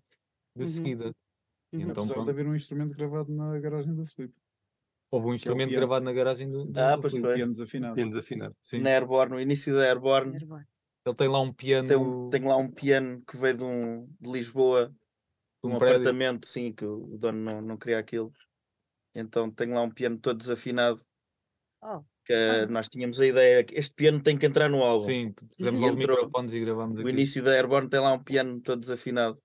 [0.60, 0.72] de Uhum.
[0.72, 1.06] seguida.
[1.06, 1.82] Uhum.
[1.82, 4.36] Então, Apesar de pronto, haver um instrumento gravado na garagem do Filipe.
[5.12, 5.80] houve um instrumento piano.
[5.88, 6.66] gravado na garagem do.
[6.66, 7.34] do- Ah, do pois Filipe.
[7.34, 7.96] Piano desafinado.
[7.96, 8.56] Bem desafinado.
[8.62, 8.80] Sim.
[8.80, 10.64] Na Airborne, no início da Airborne, Nervoso.
[11.06, 14.06] Ele tem lá um piano tem, um- tem lá um piano que veio de, um,
[14.20, 18.32] de Lisboa, de um, um apartamento, sim, que o dono não, não queria aquilo.
[19.16, 21.02] Então tem lá um piano todo desafinado,
[21.82, 22.68] Oh, que Ah.
[22.68, 25.06] nós tínhamos a ideia que este piano tem que entrar no álbum.
[25.06, 26.18] Sim, pusemos E lá os entrou.
[26.18, 27.10] microfones e gravámos O aqui.
[27.10, 29.42] início da Airborne tem lá um piano todo desafinado.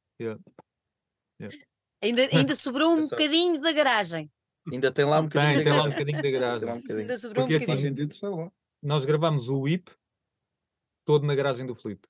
[2.02, 3.16] Ainda, ainda sobrou um Exato.
[3.22, 4.30] bocadinho da garagem.
[4.72, 5.54] Ainda tem lá um bocadinho.
[5.56, 6.06] Tem, da tem lá um garagem.
[6.14, 6.68] bocadinho da garagem.
[6.68, 6.98] um bocadinho.
[7.00, 8.36] Ainda sobrou Porque um assim, Faz bocadinho.
[8.44, 8.52] lá.
[8.82, 9.90] Nós gravámos o whip
[11.04, 12.08] todo na garagem do Filipe.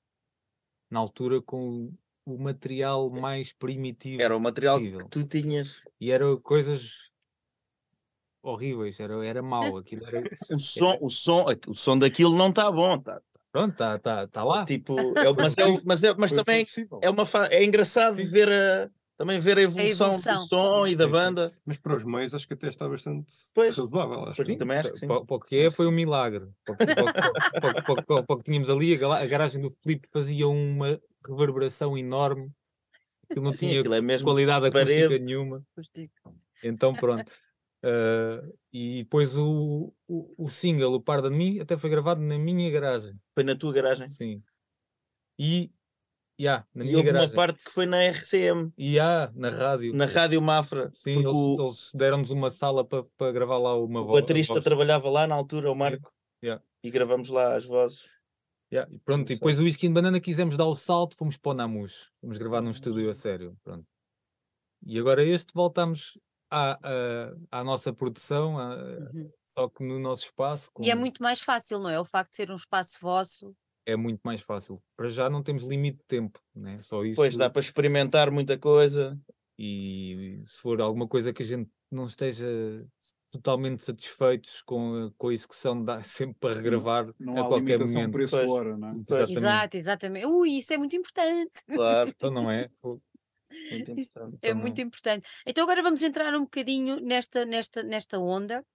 [0.89, 1.91] Na altura com
[2.25, 4.99] o material mais primitivo Era o material possível.
[4.99, 5.81] que tu tinhas.
[5.99, 7.11] E eram coisas
[8.41, 9.77] horríveis, era, era mau.
[9.77, 10.21] Aquilo era...
[10.53, 12.99] O som, o som, o som daquilo não está bom.
[12.99, 14.65] Tá, Pronto, está tá, tá lá.
[14.65, 16.67] tipo, é, mas, é, mas, é, mas também
[17.01, 18.25] é, uma fa- é engraçado Sim.
[18.29, 20.41] ver a, Também ver a evolução, evolução.
[20.41, 21.51] do som e da banda.
[21.65, 23.77] Mas para os meios acho que até está bastante Pois.
[23.77, 24.25] razoável.
[24.25, 24.57] Acho.
[24.57, 25.07] Também acho que sim.
[25.07, 26.49] Para, para o que é, foi um milagre.
[26.65, 26.75] Para
[28.27, 32.51] o que, tínhamos ali, a, a garagem do Filipe fazia uma reverberação enorme.
[33.31, 35.23] que não Sim, tinha é mesmo qualidade acústica parede.
[35.23, 35.63] nenhuma.
[36.63, 37.31] Então pronto.
[37.85, 38.41] Ah,
[38.73, 42.69] e depois o, o, o single, o Par de Mim, até foi gravado na minha
[42.71, 43.13] garagem.
[43.35, 44.09] Foi na tua garagem.
[44.09, 44.41] Sim.
[45.37, 45.71] E,
[46.39, 47.29] yeah, na E minha houve garagem.
[47.29, 49.93] uma parte que foi na RCM, E há, na rádio.
[49.93, 50.91] na Rádio Mafra.
[50.93, 54.21] Sim, eles, o, eles deram-nos uma sala para para gravar lá uma o voz.
[54.21, 56.11] baterista trabalhava lá na altura, o Marco.
[56.43, 56.63] Yeah.
[56.83, 58.01] E gravamos lá as vozes.
[58.73, 59.35] Yeah, e pronto, e sei.
[59.37, 62.61] depois o Whisky and Banana quisemos dar o salto, fomos para o Namus, fomos gravar
[62.61, 63.85] num estúdio a sério, pronto.
[64.85, 66.17] E agora este voltamos
[66.49, 66.73] à,
[67.51, 69.31] à, à nossa produção, à- Uhum.
[69.47, 71.99] só que no nosso espaço, E é muito mais fácil, não é?
[71.99, 73.55] O facto de ser um espaço vosso.
[73.85, 74.81] É muito mais fácil.
[74.97, 76.79] Para já não temos limite de tempo, né?
[76.81, 77.11] só isso.
[77.11, 79.19] Depois dá para experimentar muita coisa.
[79.57, 82.45] E se for alguma coisa que a gente não esteja
[83.31, 87.77] totalmente satisfeitos com a, com a execução, dá sempre para regravar Não a há qualquer
[87.77, 88.13] limitação momento.
[88.13, 88.49] preço Pois.
[88.49, 88.91] hora, não é?
[89.07, 89.29] Pois.
[89.29, 89.37] Exatamente.
[89.37, 90.25] Exato, exatamente.
[90.25, 91.61] Ui, isso é muito importante.
[91.67, 92.69] Claro, Então não é?
[93.71, 94.37] Muito interessante.
[94.41, 94.87] É Então muito não.
[94.87, 95.27] importante.
[95.45, 98.65] Então agora vamos entrar um bocadinho nesta, nesta, nesta onda.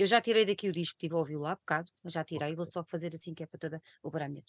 [0.00, 2.64] Eu já tirei daqui o disco, estive a ouvi-lo há bocado, mas já tirei, vou
[2.64, 4.42] só fazer assim que é para toda o Brahma.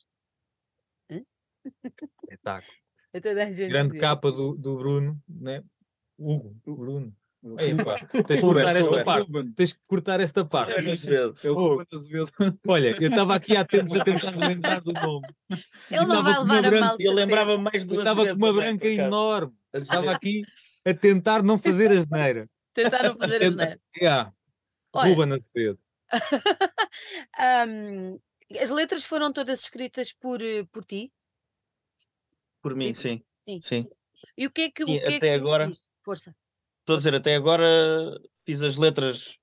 [2.23, 2.71] Espetáculo.
[3.11, 5.61] Para toda a gente grande capa do, do Bruno, né?
[6.17, 7.13] Hugo, Bruno.
[7.83, 9.31] Pá, tens que cortar esta parte.
[9.53, 10.89] Tens que cortar esta parte.
[10.89, 11.35] Azevedo.
[12.65, 15.27] Olha, eu estava aqui há tempos a tentar lembrar do nome.
[15.49, 16.97] Ele não estava vai com uma levar a branca- mal.
[16.97, 19.53] de Eu lembrava mais do Eu estava com uma branca enorme.
[19.73, 20.43] Estava aqui
[20.87, 22.49] a tentar não fazer a geneira.
[22.73, 23.81] Tentaram fazer a geneira.
[23.99, 24.33] Yeah.
[24.93, 25.80] Olha, Ruben Acevedo.
[27.38, 28.17] Ahm,
[28.60, 31.12] as letras foram todas escritas por, eh, por ti?
[32.62, 33.23] Por mim, Sim.
[33.45, 33.62] sim.
[33.62, 33.89] Sim.
[34.38, 34.84] E o que é que.
[34.84, 35.84] O que é até que agora- diz?
[36.04, 36.36] Força.
[36.82, 37.65] Estou a dizer, até agora
[38.43, 39.38] fiz as letras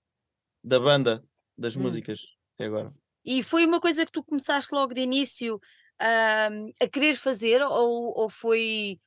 [0.63, 1.25] da banda,
[1.57, 1.83] das Hum.
[1.83, 2.21] músicas.
[2.55, 2.93] Até agora.
[3.25, 5.61] E foi uma coisa que tu começaste logo de início
[6.01, 9.01] ahm, a querer fazer ou, ou foi.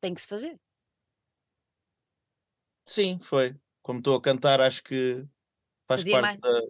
[0.00, 0.58] Tem que se fazer?
[2.86, 3.54] Sim, foi.
[3.82, 5.24] Como estou a cantar, acho que
[5.90, 6.60] faz Fazia parte da.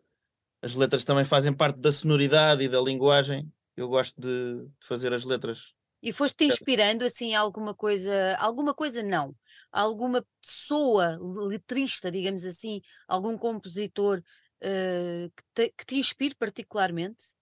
[0.63, 3.51] As letras também fazem parte da sonoridade e da linguagem.
[3.77, 5.73] Eu gosto de, de fazer as letras.
[6.03, 9.35] E foste-te inspirando assim alguma coisa, alguma coisa não,
[9.71, 14.23] alguma pessoa letrista, digamos assim, algum compositor
[14.63, 17.35] eh, que, te, que te inspire particularmente?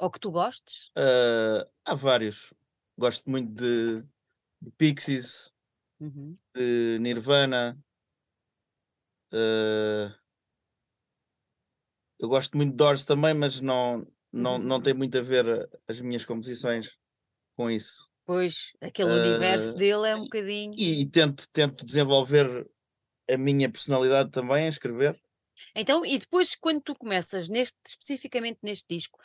[0.00, 0.90] Ou que tu gostes?
[0.94, 2.52] Ah, há vários.
[2.96, 4.02] Gosto muito de,
[4.60, 5.54] de Pixies,
[6.00, 6.36] Uhum.
[6.54, 7.76] de Nirvana.
[9.32, 10.14] ah,
[12.18, 15.68] eu gosto muito de Doors também, mas não, não, não tem muito a ver a-
[15.88, 16.96] as minhas composições
[17.56, 18.08] com isso.
[18.26, 20.72] Pois, aquele universo Ah, dele é um bocadinho.
[20.76, 22.68] E, e tento, tento desenvolver
[23.30, 25.20] a minha personalidade também a escrever.
[25.74, 29.18] Então, e depois, quando tu começas, neste, especificamente neste disco,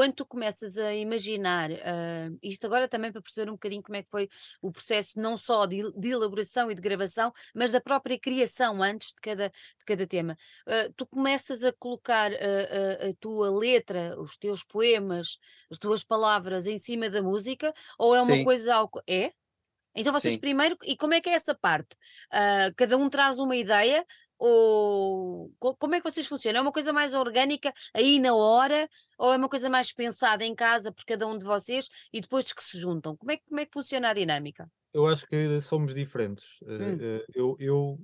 [0.00, 4.02] quando tu começas a imaginar, ah, isto agora também para perceber um bocadinho como é
[4.02, 4.30] que foi
[4.62, 9.08] o processo, não só de, de elaboração e de gravação, mas da própria criação antes
[9.08, 14.38] de cada, de cada tema, ah, tu começas a colocar ah, a tua letra, os
[14.38, 15.38] teus poemas,
[15.70, 18.44] as tuas palavras em cima da música, ou é uma Sim.
[18.44, 18.74] coisa.
[18.76, 19.32] ao co- É?
[19.94, 20.40] Então vocês Sim.
[20.40, 21.94] primeiro, e como é que é essa parte?
[22.32, 24.06] Ah, cada um traz uma ideia
[24.40, 26.58] ou co- como é que vocês funcionam?
[26.58, 30.54] É uma coisa mais orgânica aí na hora ou é uma coisa mais pensada em
[30.54, 33.16] casa por cada um de vocês e depois que se juntam?
[33.16, 34.70] Como é, que- como é que funciona a dinâmica?
[34.92, 36.58] Eu acho que somos diferentes.
[36.62, 36.98] Eh, Hum.
[37.00, 38.00] eh, eu, eu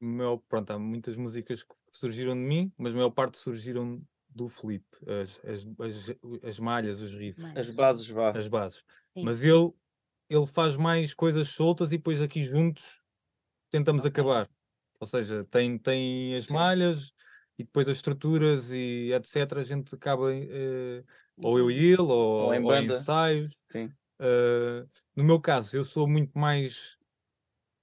[0.00, 4.48] meu, pronto, há muitas músicas que surgiram de mim, mas a maior parte surgiram do
[4.48, 4.86] Felipe.
[5.06, 7.44] As, as, as, as malhas, os riffs.
[7.56, 8.30] As bases, vá.
[8.36, 8.84] as bases.
[9.16, 9.24] Sim.
[9.24, 9.72] Mas ele,
[10.28, 13.00] ele faz mais coisas soltas e depois aqui juntos
[13.70, 14.10] tentamos Ok.
[14.10, 14.50] acabar.
[15.00, 16.54] Ou seja, tem, tem as Sim.
[16.54, 17.12] malhas
[17.58, 19.60] e depois as estruturas e etc.
[19.60, 21.02] A gente acaba, eh,
[21.36, 23.52] ou eu e ele, ou, Ou em ou em ensaios.
[23.70, 23.90] Sim.
[24.18, 26.96] Uh, no meu caso, eu sou muito mais,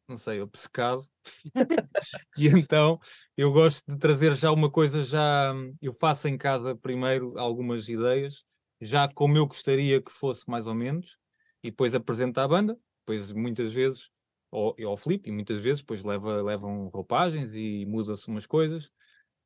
[0.08, 1.04] não sei, obcecado.
[2.38, 3.00] e então
[3.38, 8.44] eu gosto de trazer já uma coisa, já eu faço em casa primeiro algumas ideias,
[8.82, 11.18] já como eu gostaria que fosse mais ou menos,
[11.64, 14.10] e depois apresento à banda, depois muitas vezes,
[14.54, 18.92] ou ao Filipe, e muitas vezes depois leva, levam roupagens e mudam-se umas coisas,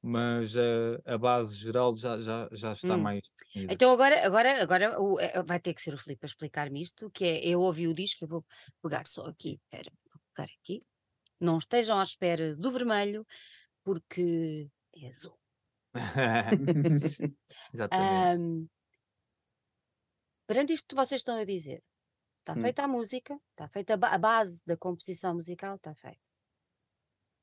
[0.01, 3.03] mas uh, a base geral já, já, já está Hum.
[3.03, 3.73] mais definida.
[3.73, 7.09] Então agora, agora, agora o- eh, vai ter que ser o Filipe a explicar-me isto,
[7.11, 8.45] que é, eu ouvi o disco, eu vou
[8.81, 10.83] pegar só aqui, espera, vou pegar aqui,
[11.41, 13.25] não estejam à espera do vermelho,
[13.83, 15.37] porque é azul.
[17.73, 18.33] Exatamente.
[18.35, 18.69] Ahm,
[20.47, 21.81] perante isto que vocês estão a dizer,
[22.47, 22.61] está Hum.
[22.61, 26.21] feita a música, está feita a, ba- a base da composição musical, está feita.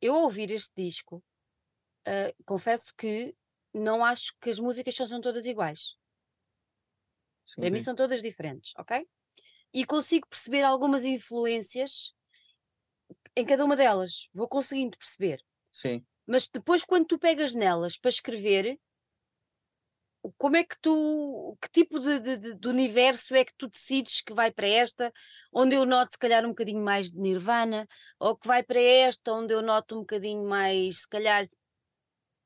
[0.00, 1.22] Eu ouvir este disco,
[2.06, 3.36] ah, confesso que
[3.74, 5.96] não acho que as músicas são, são todas iguais.
[7.46, 7.86] Sim, Para mim sim.
[7.86, 9.08] são todas diferentes, ok?
[9.74, 12.14] E consigo perceber algumas influências
[13.36, 14.28] em cada uma delas.
[14.32, 15.40] Vou conseguindo perceber.
[15.72, 16.06] Sim.
[16.26, 18.80] Mas depois, quando tu pegas nelas para escrever,
[20.38, 24.34] como é que tu, que tipo de, de- de- universo é que tu decides que
[24.34, 25.12] vai para esta,
[25.52, 27.86] onde eu noto se calhar um bocadinho mais de Nirvana,
[28.18, 31.48] ou que vai para esta, onde eu noto um bocadinho mais, se calhar,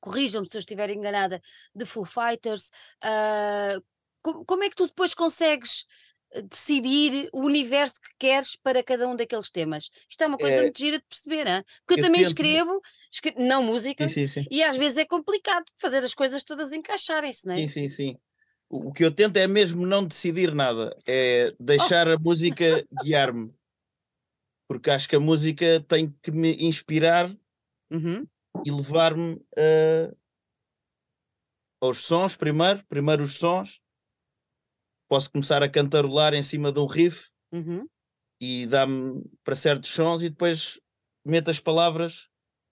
[0.01, 1.41] corrijam-me se eu estiver enganada,
[1.75, 2.71] de Foo Fighters.
[3.03, 3.79] ah,
[4.23, 5.87] co- como é que tu depois consegues
[6.51, 9.91] decidir o universo que queres para cada um daqueles temas?
[10.09, 11.64] Isto é uma coisa É, muito gira de perceber, hein?
[11.87, 14.49] porque eu eu também tento- escrevo, escre- não música, Sim, sim, sim.
[14.51, 17.59] e às vezes é complicado fazer as coisas todas encaixarem-se, não é?
[17.59, 18.19] Sim, sim, sim.
[18.71, 23.53] O, que eu tento é mesmo não decidir nada, é deixar a música guiar-me.
[24.69, 27.35] Porque acho que a música tem que me inspirar
[27.91, 28.27] Uhum,
[28.67, 30.14] e levar-me a-
[31.81, 33.81] aos sons primeiro, primeiro os sons.
[35.09, 37.87] Posso começar a cantarolar em cima de um riff uhum.
[38.40, 40.79] e dá-me para certos sons e depois
[41.25, 42.29] meto as palavras,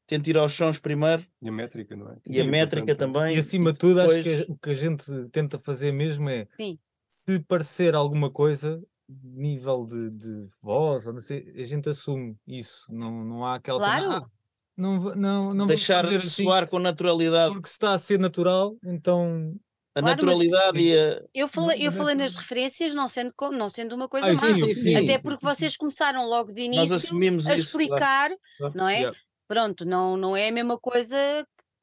[0.06, 2.16] tento ir aos sons primeiro E a métrica, não é?
[2.26, 2.98] e a métrica importante.
[3.12, 3.36] também.
[3.36, 6.46] E acima de tudo, acho depois- que o que a gente tenta fazer mesmo é
[6.56, 6.78] Sim.
[7.08, 12.84] se parecer alguma coisa, nível de, de voz, ou não sei, a gente assume isso.
[12.92, 14.24] Não, não há aquela cena, Claro.
[14.26, 14.30] "Ah,
[14.76, 17.52] não, não, não deixar fazer assim, soar com naturalidade.
[17.54, 19.54] porque se está a ser natural, então
[19.96, 21.22] A Claro, mas- naturalidade e a.
[21.34, 24.54] Eu falei, eu falei nas referências, não sendo, não sendo uma coisa Ah, má.
[24.54, 24.94] sim, sim.
[24.94, 27.52] Até porque vocês começaram logo de início a isso.
[27.54, 28.74] explicar, claro.
[28.76, 28.96] não é?
[28.98, 29.18] Yeah.
[29.48, 31.16] Pronto, não, não é a mesma coisa.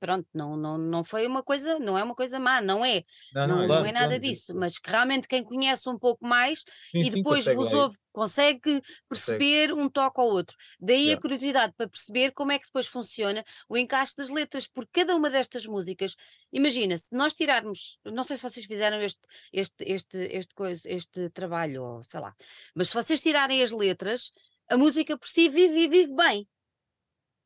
[0.04, 3.48] Pronto, não, não, não foi uma coisa, não é uma coisa má, não é, não,
[3.48, 4.20] não, claro, é nada claro.
[4.20, 7.72] disso, mas que realmente quem conhece um pouco mais Sim, e sim, depois consegue vos
[7.72, 10.58] ouve, consegue perceber um toque ao outro.
[10.78, 11.22] Daí a Yeah.
[11.22, 15.30] curiosidade para perceber como é que depois funciona o encaixe das letras, porque cada uma
[15.30, 16.18] destas músicas,
[16.52, 19.22] imagina, se nós tirarmos, não sei se vocês fizeram este,
[19.54, 22.36] este, este, este, coisa, este trabalho, ou sei lá,
[22.76, 24.32] mas se vocês tirarem as letras,
[24.70, 26.46] a música por si vive e vive bem.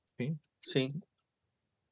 [0.06, 0.39] Sim.
[0.65, 1.02] Sim.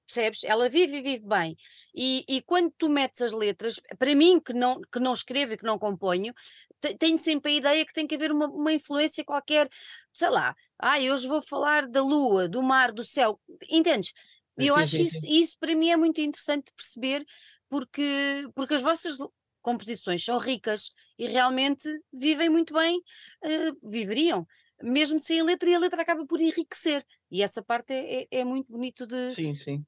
[0.05, 0.43] Percebes?
[0.43, 1.55] Ela vive e vive bem.
[1.93, 5.57] E, e quando tu metes as letras, para mim que não, que não escrevo e
[5.57, 6.33] que não componho,
[6.81, 9.69] te- tenho sempre a ideia que tem que haver uma, uma influência qualquer,
[10.13, 13.39] sei lá, ah, hoje vou falar da lua, do mar, do céu,
[13.69, 14.13] entendes?
[14.57, 17.25] E Sim, eu sim, acho sim, isso, isso para mim é muito interessante de perceber,
[17.69, 19.17] porque, porque as vossas
[19.61, 23.01] composições são ricas e realmente vivem muito bem,
[23.43, 24.45] eh, viveriam,
[24.81, 27.05] mesmo sem a letra, e a letra acaba por enriquecer.
[27.31, 29.85] E essa parte é, é- é muito bonito de, Sim, sim.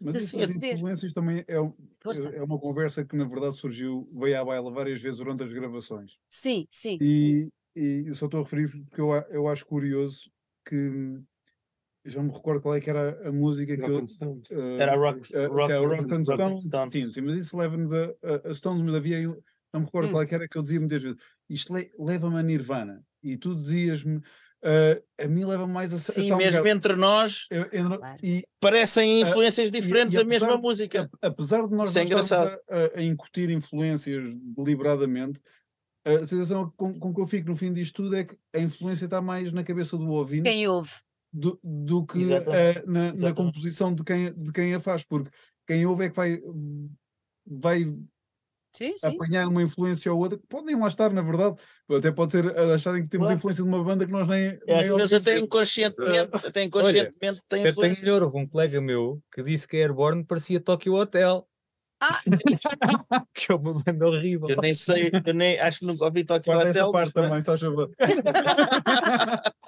[0.00, 0.74] Mas de perceber.
[0.76, 1.56] influências também é,
[2.02, 2.28] Força.
[2.30, 6.16] é uma conversa que na verdade surgiu, veio à baila várias vezes durante as gravações.
[6.30, 6.96] Sim, sim.
[7.00, 10.30] E, e eu só estou a referir porque eu, eu acho curioso
[10.66, 10.74] que
[12.02, 13.98] eu já me recordo qual é que era a música que Rock eu.
[14.00, 14.42] and Stone.
[14.50, 16.42] eh, Era Rock- é Rock- o Rock and Stone.
[16.42, 16.90] and Stone.
[16.90, 19.22] Sim, sim, mas isso leva-nos a, a, a Stones, mas havia
[19.72, 20.12] não me recordo Hum.
[20.12, 21.18] qual é que era que eu dizia muitas vezes.
[21.48, 23.04] Isto le- leva-me a Nirvana.
[23.22, 24.20] E tu dizias-me,
[24.62, 27.98] eh, a mim leva-me mais a, a Sim, um mesmo bocado- entre nós eu- eu-
[27.98, 28.18] Claro.
[28.22, 31.10] e parecem influências diferentes e a mesma apesar- música.
[31.22, 32.06] a- apesar de nós é a,
[32.68, 34.22] a- a incutir influências
[34.56, 35.40] deliberadamente,
[36.04, 39.04] a sensação com, com que eu fico no fim disto tudo é que a influência
[39.06, 40.92] está mais na cabeça do ouvinte Quem ouve?
[41.32, 45.30] do, do que eh, na, na composição de quem, de quem a faz, porque
[45.66, 46.40] quem ouve é que vai,
[47.46, 47.84] vai
[48.72, 49.06] Sim, sim.
[49.08, 51.56] apanhar uma influência ou outra, que podem lá estar, na verdade,
[51.90, 53.38] até pode ser a acharem que temos Claro.
[53.38, 54.40] influência de uma banda que nós nem.
[54.40, 58.04] É, nem às vezes até inconscientemente, até inconscientemente tem Até tem influência.
[58.04, 61.46] melhor, houve um colega meu que disse que a Airborne parecia Tokyo Hotel.
[62.00, 62.18] Ah.
[63.34, 64.48] que é uma banda horrível.
[64.48, 67.12] Eu nem sei, eu nem acho que nunca ouvi Tokyo Corta essa Hotel, mas parte
[67.12, 67.90] também, faz favor.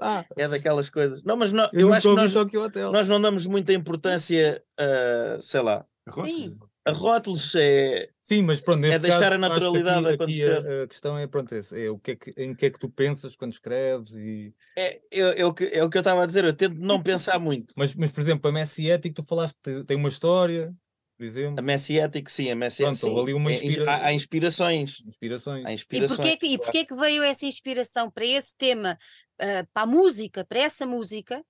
[0.00, 1.22] Ah, é daquelas coisas.
[1.22, 2.90] Não, mas não, eu, eu acho que nós, Hotel.
[2.90, 5.86] nós não damos muita importância a, sei lá,
[6.24, 6.58] Sim.
[6.84, 7.54] A rótulos.
[7.54, 10.82] É, Sim, mas pronto, neste deixar caso, a naturalidade aqui, aqui a- acontecer.
[10.84, 12.88] a, questão é, pronto, esse, é o que é que, em que é que tu
[12.88, 14.54] pensas quando escreves e...
[14.76, 17.02] é, é, é o que, é o que eu estava a dizer, eu tento não
[17.02, 17.74] pensar muito.
[17.76, 20.72] Mas, mas, por exemplo, a Messi Ético, tu falaste que tem- uma história,
[21.18, 23.06] por exemplo, A Messiético, sim, a Messiético.
[23.06, 25.02] Pronto, ali uma é, inspira- há, há inspirações.
[25.06, 25.64] inspirações.
[25.66, 26.18] Há E inspirações.
[26.18, 28.98] porquê, que, e porquê que veio essa inspiração para esse tema,
[29.38, 31.44] ah, para a música, para essa música?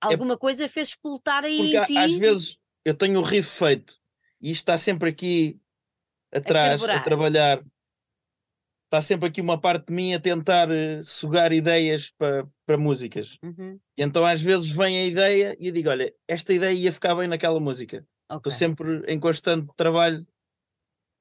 [0.00, 1.98] Alguma coisa fez explotar aí Porque em ti?
[1.98, 4.01] às vezes eu tenho o riff feito
[4.42, 5.60] e isto está sempre aqui
[6.32, 7.04] atrás a, carburar.
[7.04, 7.64] trabalhar.
[8.86, 13.38] Está sempre aqui uma parte de mim a tentar eh, sugar ideias para, para músicas.
[13.42, 16.92] Uhum, E então às vezes vem a ideia e eu digo: olha, esta ideia ia
[16.92, 18.06] ficar bem naquela música.
[18.30, 20.26] Estou sempre em constante trabalho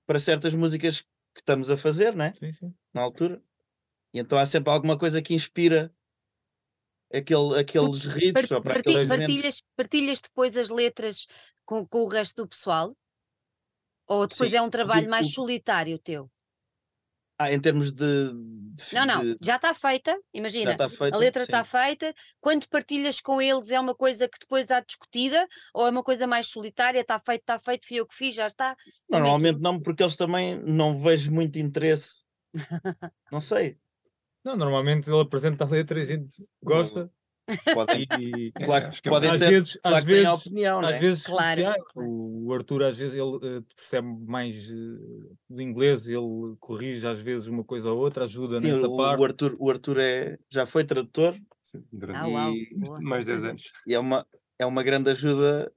[0.06, 2.34] para certas músicas que estamos a fazer, né?
[2.38, 2.74] Sim, sim.
[2.94, 3.42] Na altura.
[4.14, 5.94] E então há sempre alguma coisa que inspira
[7.14, 9.26] aquele, aqueles riffs Par- ou para parti- aqueles momentos.
[9.36, 11.28] partilhas, partilhas depois as letras
[11.66, 12.92] com, com o resto do pessoal?
[14.12, 16.30] Ou depois Sim, é um trabalho mais o- solitário teu?
[17.40, 18.04] Ah, em termos de.
[18.04, 20.72] de- Não, não, de- já está feita, já imagina.
[20.74, 21.14] está feito.
[21.16, 22.14] A letra está feita.
[22.42, 26.28] Quando partilhas com eles, é uma coisa que depois há discutida ou é uma coisa
[26.28, 27.00] mais solitária?
[27.00, 28.76] Está feito, está feito, fui eu que fiz, já está.
[29.10, 32.26] Não, Dá-me normalmente não, porque eles também não vejo muito interesse.
[33.32, 33.78] Não sei.
[34.44, 37.10] Não, normalmente ele apresenta a letra e a gente gosta.
[37.74, 41.00] Podem, E, claro, é podem às ter, vezes, claro às vezes, opinião, às né?
[41.00, 41.62] vezes Claro,
[41.96, 44.76] o Arthur às vezes ele eh, percebe mais eh,
[45.50, 49.20] do inglês, ele corrige às vezes uma coisa ou outra, ajuda Sim, nesta o, parte.
[49.20, 53.44] o Arthur, o Arthur é, já foi tradutor Sim, durante Ah, uau, e- mais 10
[53.44, 53.72] anos.
[53.88, 54.26] e é uma,
[54.60, 55.72] é uma grande ajuda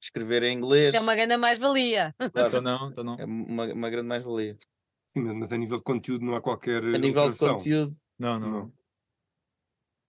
[0.00, 0.94] escrever em inglês.
[0.94, 2.14] É uma grande mais-valia.
[2.18, 3.14] claro, Então não, então não.
[3.18, 4.58] é uma, uma grande mais-valia.
[5.06, 7.58] Sim, mas a nível de conteúdo não há qualquer A nível de alteração.
[7.58, 8.58] conteúdo, Não, não, Não.
[8.60, 8.72] não.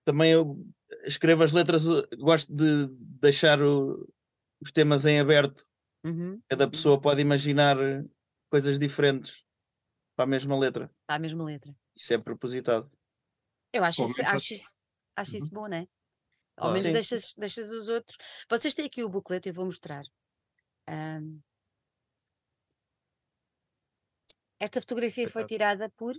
[0.05, 0.57] também eu
[1.05, 2.87] escrevo as letras, eu gosto de
[3.19, 4.07] deixar o-
[4.61, 5.67] os temas em aberto.
[6.05, 8.03] Uhum, Cada pessoa pode imaginar eh,
[8.49, 9.43] coisas diferentes
[10.15, 10.85] para a mesma letra.
[11.01, 11.75] Está a mesma letra.
[11.95, 12.91] Isso é propositado.
[13.71, 14.75] Eu acho isso, acho isso,
[15.15, 15.87] acho isso bom, não é?
[16.57, 16.93] Ao menos Sim.
[16.93, 18.17] deixas, deixas os outros.
[18.49, 20.03] Vocês têm aqui o booklet, eu vou mostrar.
[20.87, 21.39] Ahm.
[24.59, 26.13] Esta fotografia foi tirada por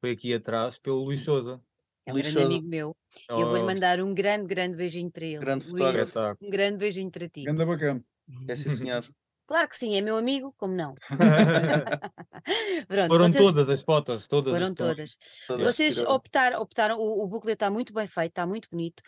[0.00, 1.62] Foi aqui atrás pelo Luís Souza.
[2.06, 2.96] É um Luís grande amigo meu.
[3.30, 5.38] Eu vou-lhe Oh, mandar um grande, grande beijinho para ele.
[5.38, 6.06] Grande Luís, fotógrafo.
[6.06, 6.48] espetáculo.
[6.48, 7.42] um grande beijinho para ti.
[7.44, 8.04] Ganda bacana.
[8.48, 9.04] É sim, senhor.
[9.46, 10.94] Claro que sim, é meu amigo, como não?
[12.88, 15.18] Pronto, Foram vocês- todas as fotos, todas Foram as todas.
[15.46, 19.02] Todas Vocês optaram, optaram o, o booklet está muito bem feito, está muito bonito.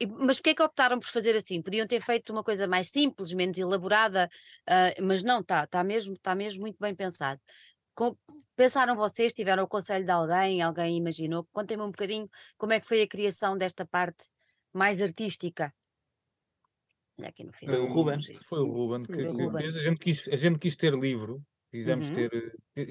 [0.00, 1.60] e- mas porquê é que optaram por fazer assim?
[1.60, 4.28] Podiam ter feito uma coisa mais simples, menos elaborada,
[4.66, 7.40] ah, mas não, está tá mesmo, tá mesmo muito bem pensado.
[7.94, 8.16] Com-
[8.56, 11.46] pensaram vocês, tiveram o conselho de alguém, alguém imaginou?
[11.52, 14.28] Contem-me um bocadinho como é que foi a criação desta parte
[14.72, 15.72] mais artística.
[17.18, 17.82] Olha aqui no final.
[17.82, 18.18] o Ruben.
[18.44, 19.66] Foi o Ruben que, Foi o Ruben.
[19.66, 22.14] A gente, quis, a gente quis ter livro, quisemos Uhum.
[22.14, 22.54] ter.
[22.76, 22.86] eh,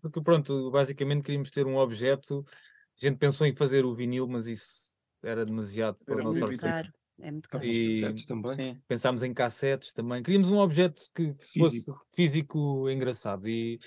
[0.00, 2.44] Porque pronto, basicamente queríamos ter um objeto.
[2.48, 6.44] A gente pensou em fazer o vinil, mas isso era demasiado para Era o nosso
[6.44, 6.60] orçamento.
[6.60, 6.92] caro.
[7.20, 7.64] É muito caro.
[7.64, 8.54] E- cassetes também.
[8.74, 8.82] Sim.
[8.86, 10.22] Pensámos em cassetes também.
[10.22, 12.06] Queríamos um objeto que que fosse Físico.
[12.14, 13.48] físico engraçado.
[13.48, 13.78] E,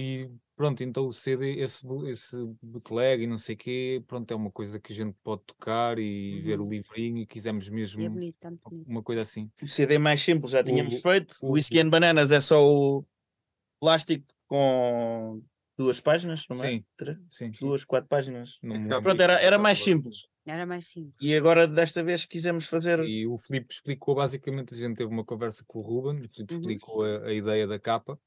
[0.00, 4.34] e pronto, então o CD, esse, esse bootleg e não sei o quê, pronto, é
[4.34, 6.70] uma coisa que a gente pode tocar e ver o Uhum.
[6.70, 9.50] livrinho e quisemos mesmo É bonito, uma coisa assim.
[9.62, 11.34] O CD mais simples já tínhamos O- feito.
[11.42, 13.04] O o- Whisky and Bananas é só o
[13.80, 15.42] plástico com
[15.78, 16.68] duas páginas, não é?
[16.70, 16.84] Sim,
[17.30, 17.52] sim.
[17.52, 17.66] sim.
[17.66, 18.58] Duas, quatro páginas.
[18.62, 20.22] Não me Pronto, era, era mais simples.
[20.46, 21.14] Era mais simples.
[21.20, 23.00] E agora desta vez quisemos fazer.
[23.04, 26.54] E o Filipe explicou, basicamente, a gente teve uma conversa com o Ruben, o Filipe
[26.54, 26.60] Uhum.
[26.60, 28.18] explicou a, a ideia da capa,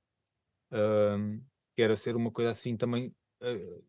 [0.72, 1.40] ahm,
[1.80, 3.80] que era ser uma coisa assim também, ah,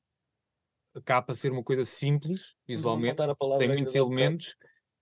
[0.95, 4.57] a capa ser uma coisa simples, visualmente, palavra sem que muitos elementos,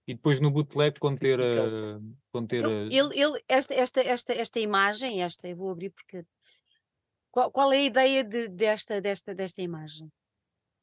[0.07, 2.01] e depois no bootleg conter, a,
[2.32, 6.24] conter Então, a- ele, ele, esta, esta, esta, esta imagem, esta, eu vou abrir porque.
[7.30, 10.09] Qual, qual é a ideia de- desta, desta, desta imagem?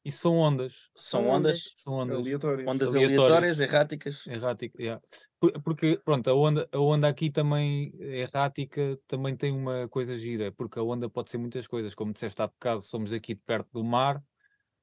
[0.06, 2.20] E são ondas, São ondas, são ondas.
[2.20, 2.68] Aleatório.
[2.68, 3.08] ondas Aleatórias.
[3.10, 4.26] aleatórias, erráticas.
[4.26, 5.02] Errática, yeah.
[5.40, 10.52] Por- Porque, pronto, a onda, a onda aqui também, errática, também tem uma coisa gira,
[10.52, 13.68] porque a onda pode ser muitas coisas, como disseste há bocado, somos aqui de perto
[13.72, 14.22] do mar,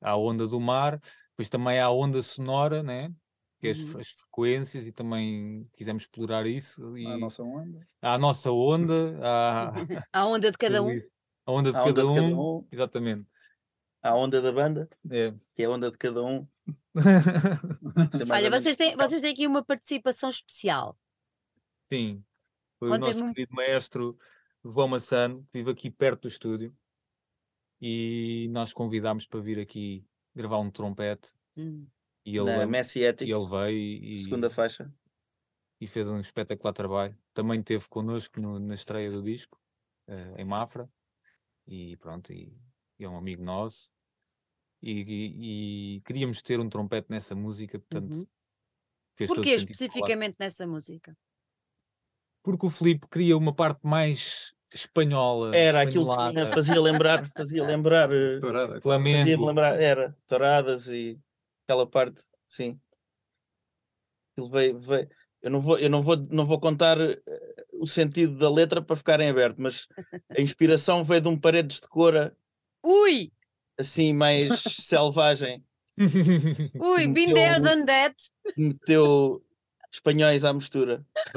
[0.02, 1.00] há a onda do mar,
[1.32, 3.12] depois também há a onda sonora, né?
[3.60, 4.00] Que é as, Uhum.
[4.00, 7.80] as frequências, e também quisemos explorar isso, e A nossa onda.
[8.02, 9.72] há a nossa onda, há
[10.14, 11.00] A onda de cada um.
[11.48, 13.28] a onda de, A onda cada, de cada um, um, exatamente.
[14.04, 15.32] A onda da banda, É.
[15.56, 16.46] que é a onda de cada um.
[18.32, 20.98] Olha, vocês têm, vocês têm aqui uma participação especial.
[21.92, 22.24] Sim,
[22.80, 24.18] foi o Contem-me nosso querido maestro
[24.64, 26.76] João Massano, que vive aqui perto do estúdio,
[27.82, 31.86] e nós convidámos para vir aqui gravar um trompete, Hum.
[32.26, 34.92] e ele, Na veio- Messi e Ethic, ele veio e, segunda faixa.
[35.80, 37.18] e fez um espetacular trabalho.
[37.34, 39.60] Também esteve connosco no- na estreia do disco,
[40.08, 40.90] eh, em Mafra,
[41.68, 42.58] e pronto, e
[43.00, 43.92] é um amigo nosso.
[44.82, 48.28] E, e- e queríamos ter um trompete nessa música, portanto, Uhum.
[49.16, 49.68] fez todo Porquê sentido falar.
[49.74, 51.16] especificamente nessa música?
[52.44, 58.12] Porque o Filipe queria uma parte mais espanhola, Era aquilo que fazia lembrar, fazia lembrar,
[58.12, 59.46] eh, fazia Flamengo.
[59.48, 61.20] lembrar, era touradas e
[61.66, 62.80] aquela parte, sim.
[64.38, 65.10] Ele veio, veio-
[65.42, 67.22] eu não vou, eu não vou, não vou contar eh,
[67.74, 69.88] o sentido da letra para ficar em aberto, mas
[70.36, 72.36] a inspiração veio de um paredes de cor
[72.84, 73.32] Ui!
[73.80, 75.64] assim mais selvagem,
[75.98, 78.16] Ui, Meteu been there, done that.
[78.58, 79.44] meteu
[79.92, 81.06] espanhóis à mistura.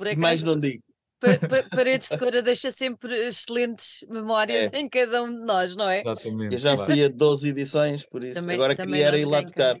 [0.00, 0.82] Acaso, Mais não digo.
[1.20, 4.78] Pa- pa- Paredes de Cora deixa sempre excelentes memórias É.
[4.78, 6.00] em cada um de nós, não é?
[6.00, 6.54] Exatamente.
[6.54, 6.90] Eu já claro.
[6.90, 9.76] fui a 12 edições, por isso Também, agora também queria era ir cá lá tocar.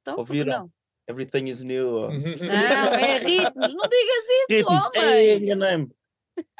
[0.00, 0.70] Então, Ouviram?
[1.06, 1.86] Everything is new.
[1.90, 2.14] ou- Não,
[2.94, 4.84] é ritmos, não digas isso, Ritmos.
[4.96, 5.36] Homem!
[5.44, 5.90] enganei-me.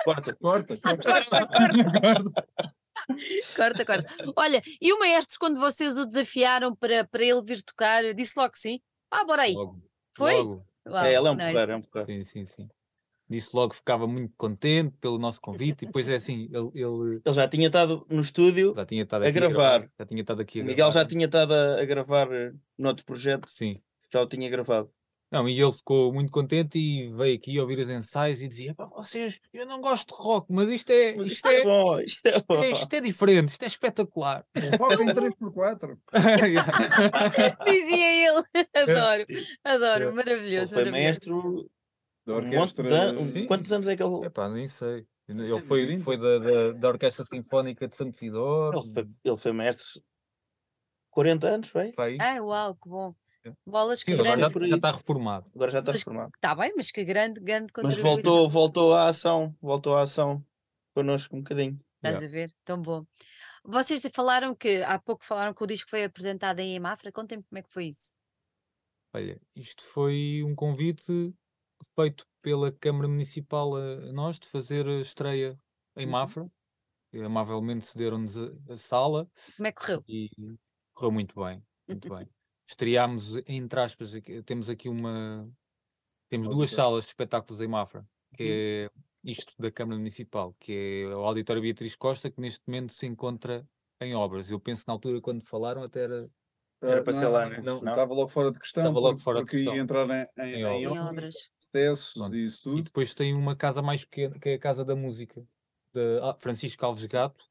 [0.04, 0.34] Corta.
[0.36, 0.74] Corta.
[0.76, 2.46] Corta, corta.
[3.56, 4.14] Corta, corta.
[4.36, 8.52] Olha, e o maestro, quando vocês o desafiaram para, para ele vir tocar, disse logo
[8.52, 8.80] que sim?
[9.10, 9.52] Ah, bora aí.
[9.54, 9.82] Logo,
[10.16, 10.34] Foi?
[10.36, 10.66] logo.
[10.86, 11.72] Uau, é, ele é um nice.
[11.72, 12.12] é um porreiro.
[12.12, 12.68] Sim, sim, sim.
[13.28, 17.22] Disse logo que ficava muito contente pelo nosso convite e depois é assim, ele, ele
[17.24, 19.88] Ele já tinha estado no estúdio, já tinha estado A aqui gravar.
[19.98, 21.08] já tinha estado aqui Miguel já gravar.
[21.08, 23.80] tinha estado a, a gravar eh, noutro projeto, Sim.
[24.12, 24.92] já o tinha gravado.
[25.30, 28.86] Não, e ele ficou muito contente e veio aqui ouvir os ensaios e dizia: "Epá,
[28.86, 32.40] vocês, eu não gosto de rock, mas isto é, Mas isto é, bom, isto é
[32.46, 32.62] bom.
[32.62, 34.46] é- isto é diferente, isto é espetacular.
[34.78, 35.98] Rock em 3x4.
[37.64, 38.44] Dizia ele.
[38.74, 39.26] Adoro,
[39.64, 40.68] adoro, Ele maravilhoso.
[40.68, 40.90] foi maravilhoso.
[40.92, 41.70] maestro.
[42.26, 43.12] Da um orquestra.
[43.12, 43.46] um- Sim.
[43.46, 44.26] Quantos anos é que ele.
[44.26, 45.06] Epá, nem sei.
[45.28, 48.78] Ele Isso é foi, foi da, da, da Orquestra Sinfónica de Santos Isidoro.
[48.78, 49.84] Ele foi, ele foi maestro
[51.10, 51.92] 40 anos, foi?
[52.20, 53.14] Ah, uau, que bom.
[53.66, 54.52] Bolas, que Sim, agora já, grande.
[54.52, 54.68] por aí.
[54.70, 55.50] já está reformado.
[55.54, 56.32] Agora já está Mas- reformado.
[56.34, 58.14] Está bem, mas que grande, grande Mas contribuição.
[58.14, 60.44] voltou, voltou à ação, voltou à ação
[60.94, 61.78] connosco um bocadinho.
[61.96, 62.26] Estás Yeah.
[62.26, 62.54] a ver?
[62.64, 63.04] Tão bom.
[63.64, 67.10] Vocês falaram que, há pouco falaram que o disco foi apresentado em Mafra.
[67.10, 68.12] Contem-me como é que foi isso.
[69.14, 71.34] Olha, isto foi um convite
[71.94, 75.58] feito pela Câmara Municipal a, nós de fazer a estreia
[75.96, 76.10] em Uhum.
[76.12, 76.50] Mafra.
[77.12, 80.04] E amavelmente cederam-nos a, a sala Como é que correu?
[80.08, 80.28] e
[80.92, 82.28] correu muito bem, muito bem.
[82.66, 85.48] Estreámos, entre aspas, aqui- temos aqui uma.
[86.30, 91.14] Temos duas salas de espetáculos em Mafra, que é isto da Câmara Municipal, que é
[91.14, 93.66] o Auditório Beatriz Costa, que neste momento se encontra
[94.00, 94.50] em obras.
[94.50, 96.30] Eu penso que na altura, quando falaram, até era.
[96.82, 97.62] Era para ser lá, né?
[97.64, 97.92] não, Não.
[97.92, 98.82] Estava logo fora de questão.
[98.82, 99.74] Estava logo porque- fora de porque questão.
[99.76, 101.08] ia entrar em, em, Em em obras.
[101.08, 102.36] Obras, processos Pronto.
[102.36, 102.82] e isso E tudo.
[102.82, 105.40] depois tem uma casa mais pequena, que é a Casa da Música,
[105.94, 107.42] de ah, Francisco Alves Gato,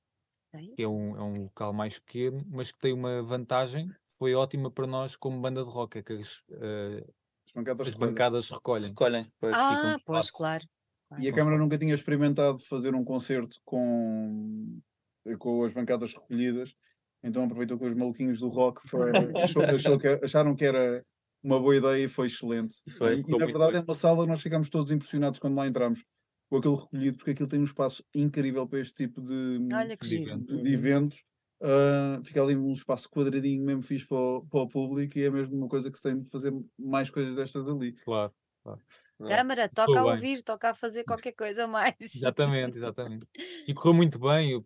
[0.75, 3.89] que é um, é um local mais pequeno, mas que tem uma vantagem,
[4.23, 7.05] foi ótima para nós como banda de rock, é que as, eh,
[7.45, 8.09] As bancadas as recolhem.
[8.13, 8.89] bancadas recolhem.
[8.89, 9.27] Recolhem.
[9.37, 9.53] Pois.
[9.53, 10.63] Ah, pois, claro.
[11.19, 14.79] E a Câmara nunca tinha experimentado fazer um concerto com,
[15.37, 16.73] com as bancadas recolhidas,
[17.21, 19.11] então aproveitou que os maluquinhos do rock foi-
[19.43, 21.05] achou- achou que- acharam que era
[21.43, 22.77] uma boa ideia e foi excelente.
[22.87, 23.81] E foi, e, e, na verdade bem.
[23.81, 26.05] é uma sala nós ficámos todos impressionados quando lá entramos
[26.49, 30.07] com aquilo recolhido, porque aquilo tem um espaço incrível para este tipo de, Olha que
[30.07, 31.25] de de eventos.
[31.63, 35.29] Ah, fica ali um espaço quadradinho mesmo fixe para o, para o público e é
[35.29, 37.93] mesmo uma coisa que se tem de fazer mais coisas destas ali.
[38.03, 38.33] Claro,
[39.25, 40.11] Câmara, toca a bem.
[40.13, 41.95] ouvir, toca a fazer qualquer coisa mais.
[42.01, 43.25] exatamente, exatamente.
[43.65, 44.65] E correu muito bem, eu,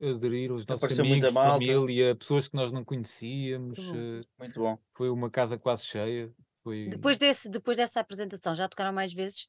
[0.00, 3.96] eu, aderir os nossos amigos, família, pessoas que nós não conhecíamos, Que bom.
[3.96, 4.78] eh, Muito bom.
[4.92, 6.32] foi uma casa quase cheia.
[6.62, 6.88] Foi...
[6.88, 9.46] Depois, desse, depois dessa apresentação, já tocaram mais vezes?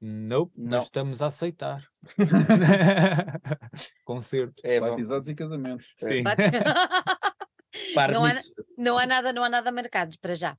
[0.00, 0.78] Nope, Não.
[0.78, 1.84] mas estamos a aceitar.
[4.04, 4.60] Concertos.
[4.64, 4.80] É.
[4.80, 5.94] Batizados e casamentos.
[5.98, 6.22] Sim.
[6.22, 6.42] Bate-
[7.94, 8.32] Par Não há,
[8.76, 10.56] não, há nada, não há nada marcado para já.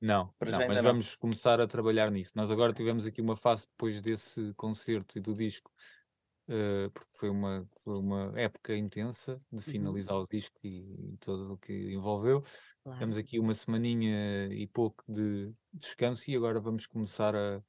[0.00, 0.84] Não, Para não, já mas não.
[0.84, 2.32] vamos começar a trabalhar nisso.
[2.34, 5.70] Nós agora tivemos aqui uma fase depois desse concerto e do disco,
[6.48, 11.58] eh, porque foi uma, foi uma época intensa de finalizar o disco e, tudo o
[11.58, 12.42] que envolveu.
[12.82, 12.98] Claro.
[12.98, 17.62] Temos aqui uma semaninha e pouco de descanso e agora vamos começar a,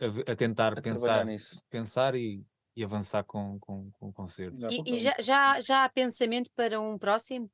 [0.00, 1.62] a, a tentar A pensar, nisso.
[1.70, 2.44] pensar e,
[2.76, 4.60] e avançar com, com, com o concerto.
[4.60, 7.50] Já E, e já, já, já há pensamento para um próximo?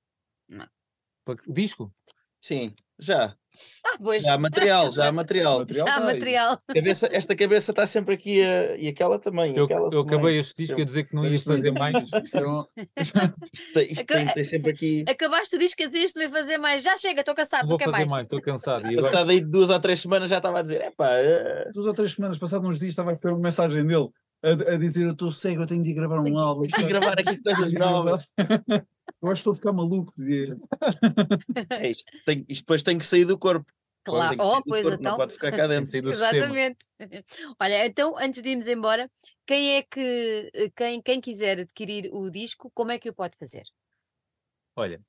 [1.24, 1.92] Pa- Disco?
[2.40, 3.36] Sim, já.
[3.86, 4.22] Ah, pois.
[4.22, 5.60] Já há material, já há material.
[5.60, 6.58] Material Já há material.
[6.74, 9.56] Cabeça, esta cabeça está sempre aqui a- e aquela também.
[9.56, 10.06] Eu, aquela eu também.
[10.06, 11.94] acabei este disco a dizer que não ia não fazer mais.
[12.24, 12.64] Isto é um-
[13.74, 15.04] Tem- Isto tem, tem sempre aqui.
[15.08, 16.82] Acabaste o disco a dizer isto, vai fazer mais.
[16.82, 18.10] Já chega, estou cansado, Não não quer fazer mais.
[18.10, 18.84] mais, estou cansado.
[18.86, 21.86] E agora, Passado aí duas ou três semanas já estava a dizer: epá, eh, duas
[21.86, 24.08] ou três semanas, passados uns dias, estava a receber uma mensagem dele
[24.42, 26.66] a, a dizer: Eu estou cego, eu tenho de ir gravar um álbum.
[26.66, 28.24] tenho que gravar aqui coisas novas.
[29.20, 30.56] Eu acho que estou a ficar maluco, dizia.
[31.70, 33.70] É isto, tem- isto depois tem que sair do corpo.
[34.04, 34.36] Claro.
[34.40, 35.12] Oh, pois corpo, então.
[35.12, 35.90] Não pode ficar cá dentro.
[35.90, 36.36] sair do sistema.
[36.36, 36.78] Exatamente.
[37.60, 39.10] Olha, então, antes de irmos embora,
[39.46, 43.64] quem é que, quem, quem quiser adquirir o disco, como é que o pode fazer?
[44.76, 45.00] Olha,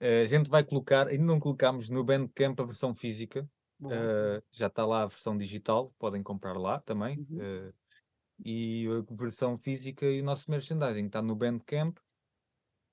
[0.00, 3.48] eh, a gente vai colocar, ainda não colocámos no Bandcamp a versão física,
[3.90, 7.26] eh, já está lá a versão digital, podem comprar lá também.
[7.30, 7.38] Uhum.
[7.40, 7.72] eh,
[8.44, 11.98] e a versão física e o nosso merchandising está no Bandcamp,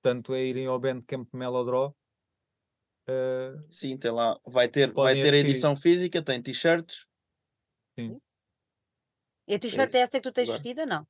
[0.02, 1.96] tanto é irem ao Bandcamp Melodraw.
[3.08, 4.40] eh, Sim, tem lá.
[4.46, 7.06] Vai ter, vai ter a edição física, tem t-shirts.
[9.48, 10.58] E a t-shirt é essa que tu tens Agora.
[10.58, 10.86] vestida?
[10.86, 11.08] Não.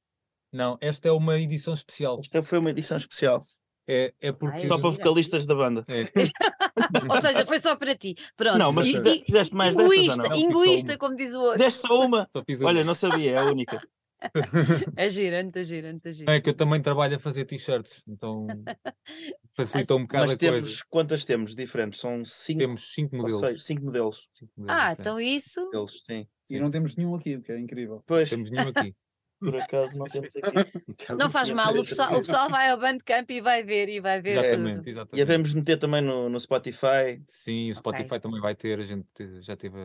[0.51, 2.19] não, esta é uma edição especial.
[2.19, 3.39] Esta foi uma edição especial.
[3.87, 4.57] É, é porque.
[4.57, 5.83] Ai, Só para vocalistas da banda.
[5.87, 6.03] É,
[7.13, 8.15] Ou seja, foi só para ti.
[8.37, 8.57] Pronto.
[8.57, 10.35] Não, mas E- fizeste, e- fizeste mais destas não?
[10.35, 10.97] Egoísta, uma.
[10.99, 11.57] como diz o outro.
[11.57, 12.27] Fizeste só uma?
[12.63, 13.81] Olha, não sabia, é a única.
[14.97, 16.31] É gira, muito gira, muito gira.
[16.31, 18.47] É que eu também trabalho a fazer t-shirts, então
[19.55, 20.53] facilita um bocado Mas a coisa.
[20.55, 21.99] temos, quantas temos diferentes?
[21.99, 23.39] São cinco Temos cinco modelos.
[23.39, 24.27] seis, cinco modelos.
[24.33, 24.99] cinco modelos Ah, diferentes.
[24.99, 25.69] então isso.
[25.71, 26.27] Deles, sim.
[26.49, 28.03] E não temos nenhum aqui, o que é incrível.
[28.05, 28.95] Pois, Temos nenhum aqui.
[29.39, 30.83] por acaso não temos aqui.
[31.17, 34.21] Não faz mal, o pessoal, o pessoal vai ao Bandcamp e vai ver e vai
[34.21, 34.87] ver exatamente, tudo.
[34.87, 35.21] E exatamente.
[35.21, 37.23] havemos de meter também no, no Spotify.
[37.27, 39.07] Sim, o Spotify também vai ter, a gente
[39.39, 39.77] já esteve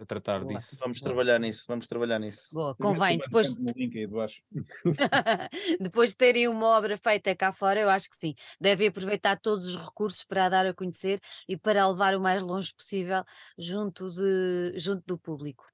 [0.00, 0.54] a, tratar Boa.
[0.54, 0.76] disso.
[0.78, 2.48] Vamos trabalhar nisso, vamos trabalhar nisso.
[2.52, 3.18] Boa, convém.
[3.18, 3.56] Depois,
[5.80, 8.34] depois de terem uma obra feita cá fora, eu acho que sim.
[8.60, 12.20] Devem aproveitar todos os recursos para a dar a conhecer e para a levar o
[12.20, 13.24] mais longe possível
[13.58, 15.64] junto, de, junto do público.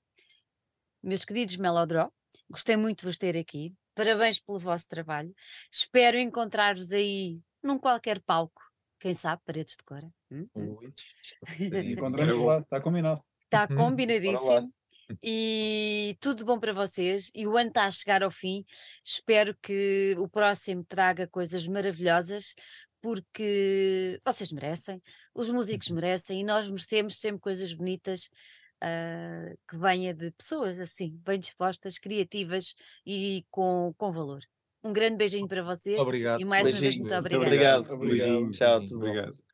[1.03, 2.11] Meus queridos Melodró,
[2.51, 3.73] gostei muito de vos ter aqui.
[3.95, 5.35] Parabéns pelo vosso trabalho.
[5.71, 8.63] Espero encontrar-vos aí num qualquer palco.
[8.99, 10.11] Quem sabe, paredes de cora.
[10.31, 10.49] Hum?
[11.61, 13.23] Encontramos lá, está combinado.
[13.47, 13.77] Está Uhum.
[13.77, 14.73] combinadíssimo.
[15.23, 17.31] E tudo bom para vocês.
[17.35, 18.65] E o ano está a chegar ao fim.
[19.05, 22.55] Espero que o próximo traga coisas maravilhosas,
[23.01, 25.01] porque vocês merecem,
[25.35, 28.29] os músicos merecem e nós merecemos sempre coisas bonitas
[28.83, 32.75] ah, que venha de pessoas assim, bem dispostas, criativas
[33.07, 34.41] e com, com valor.
[34.83, 36.41] Um grande beijinho para vocês Obrigado.
[36.41, 37.03] e mais uma vez Beijinho.
[37.05, 37.47] muito obrigada.
[37.47, 37.91] obrigado.
[37.93, 38.51] Obrigado.
[38.51, 38.89] Tchau, Beijinho.
[38.89, 39.07] tudo bom.
[39.07, 39.46] Obrigado.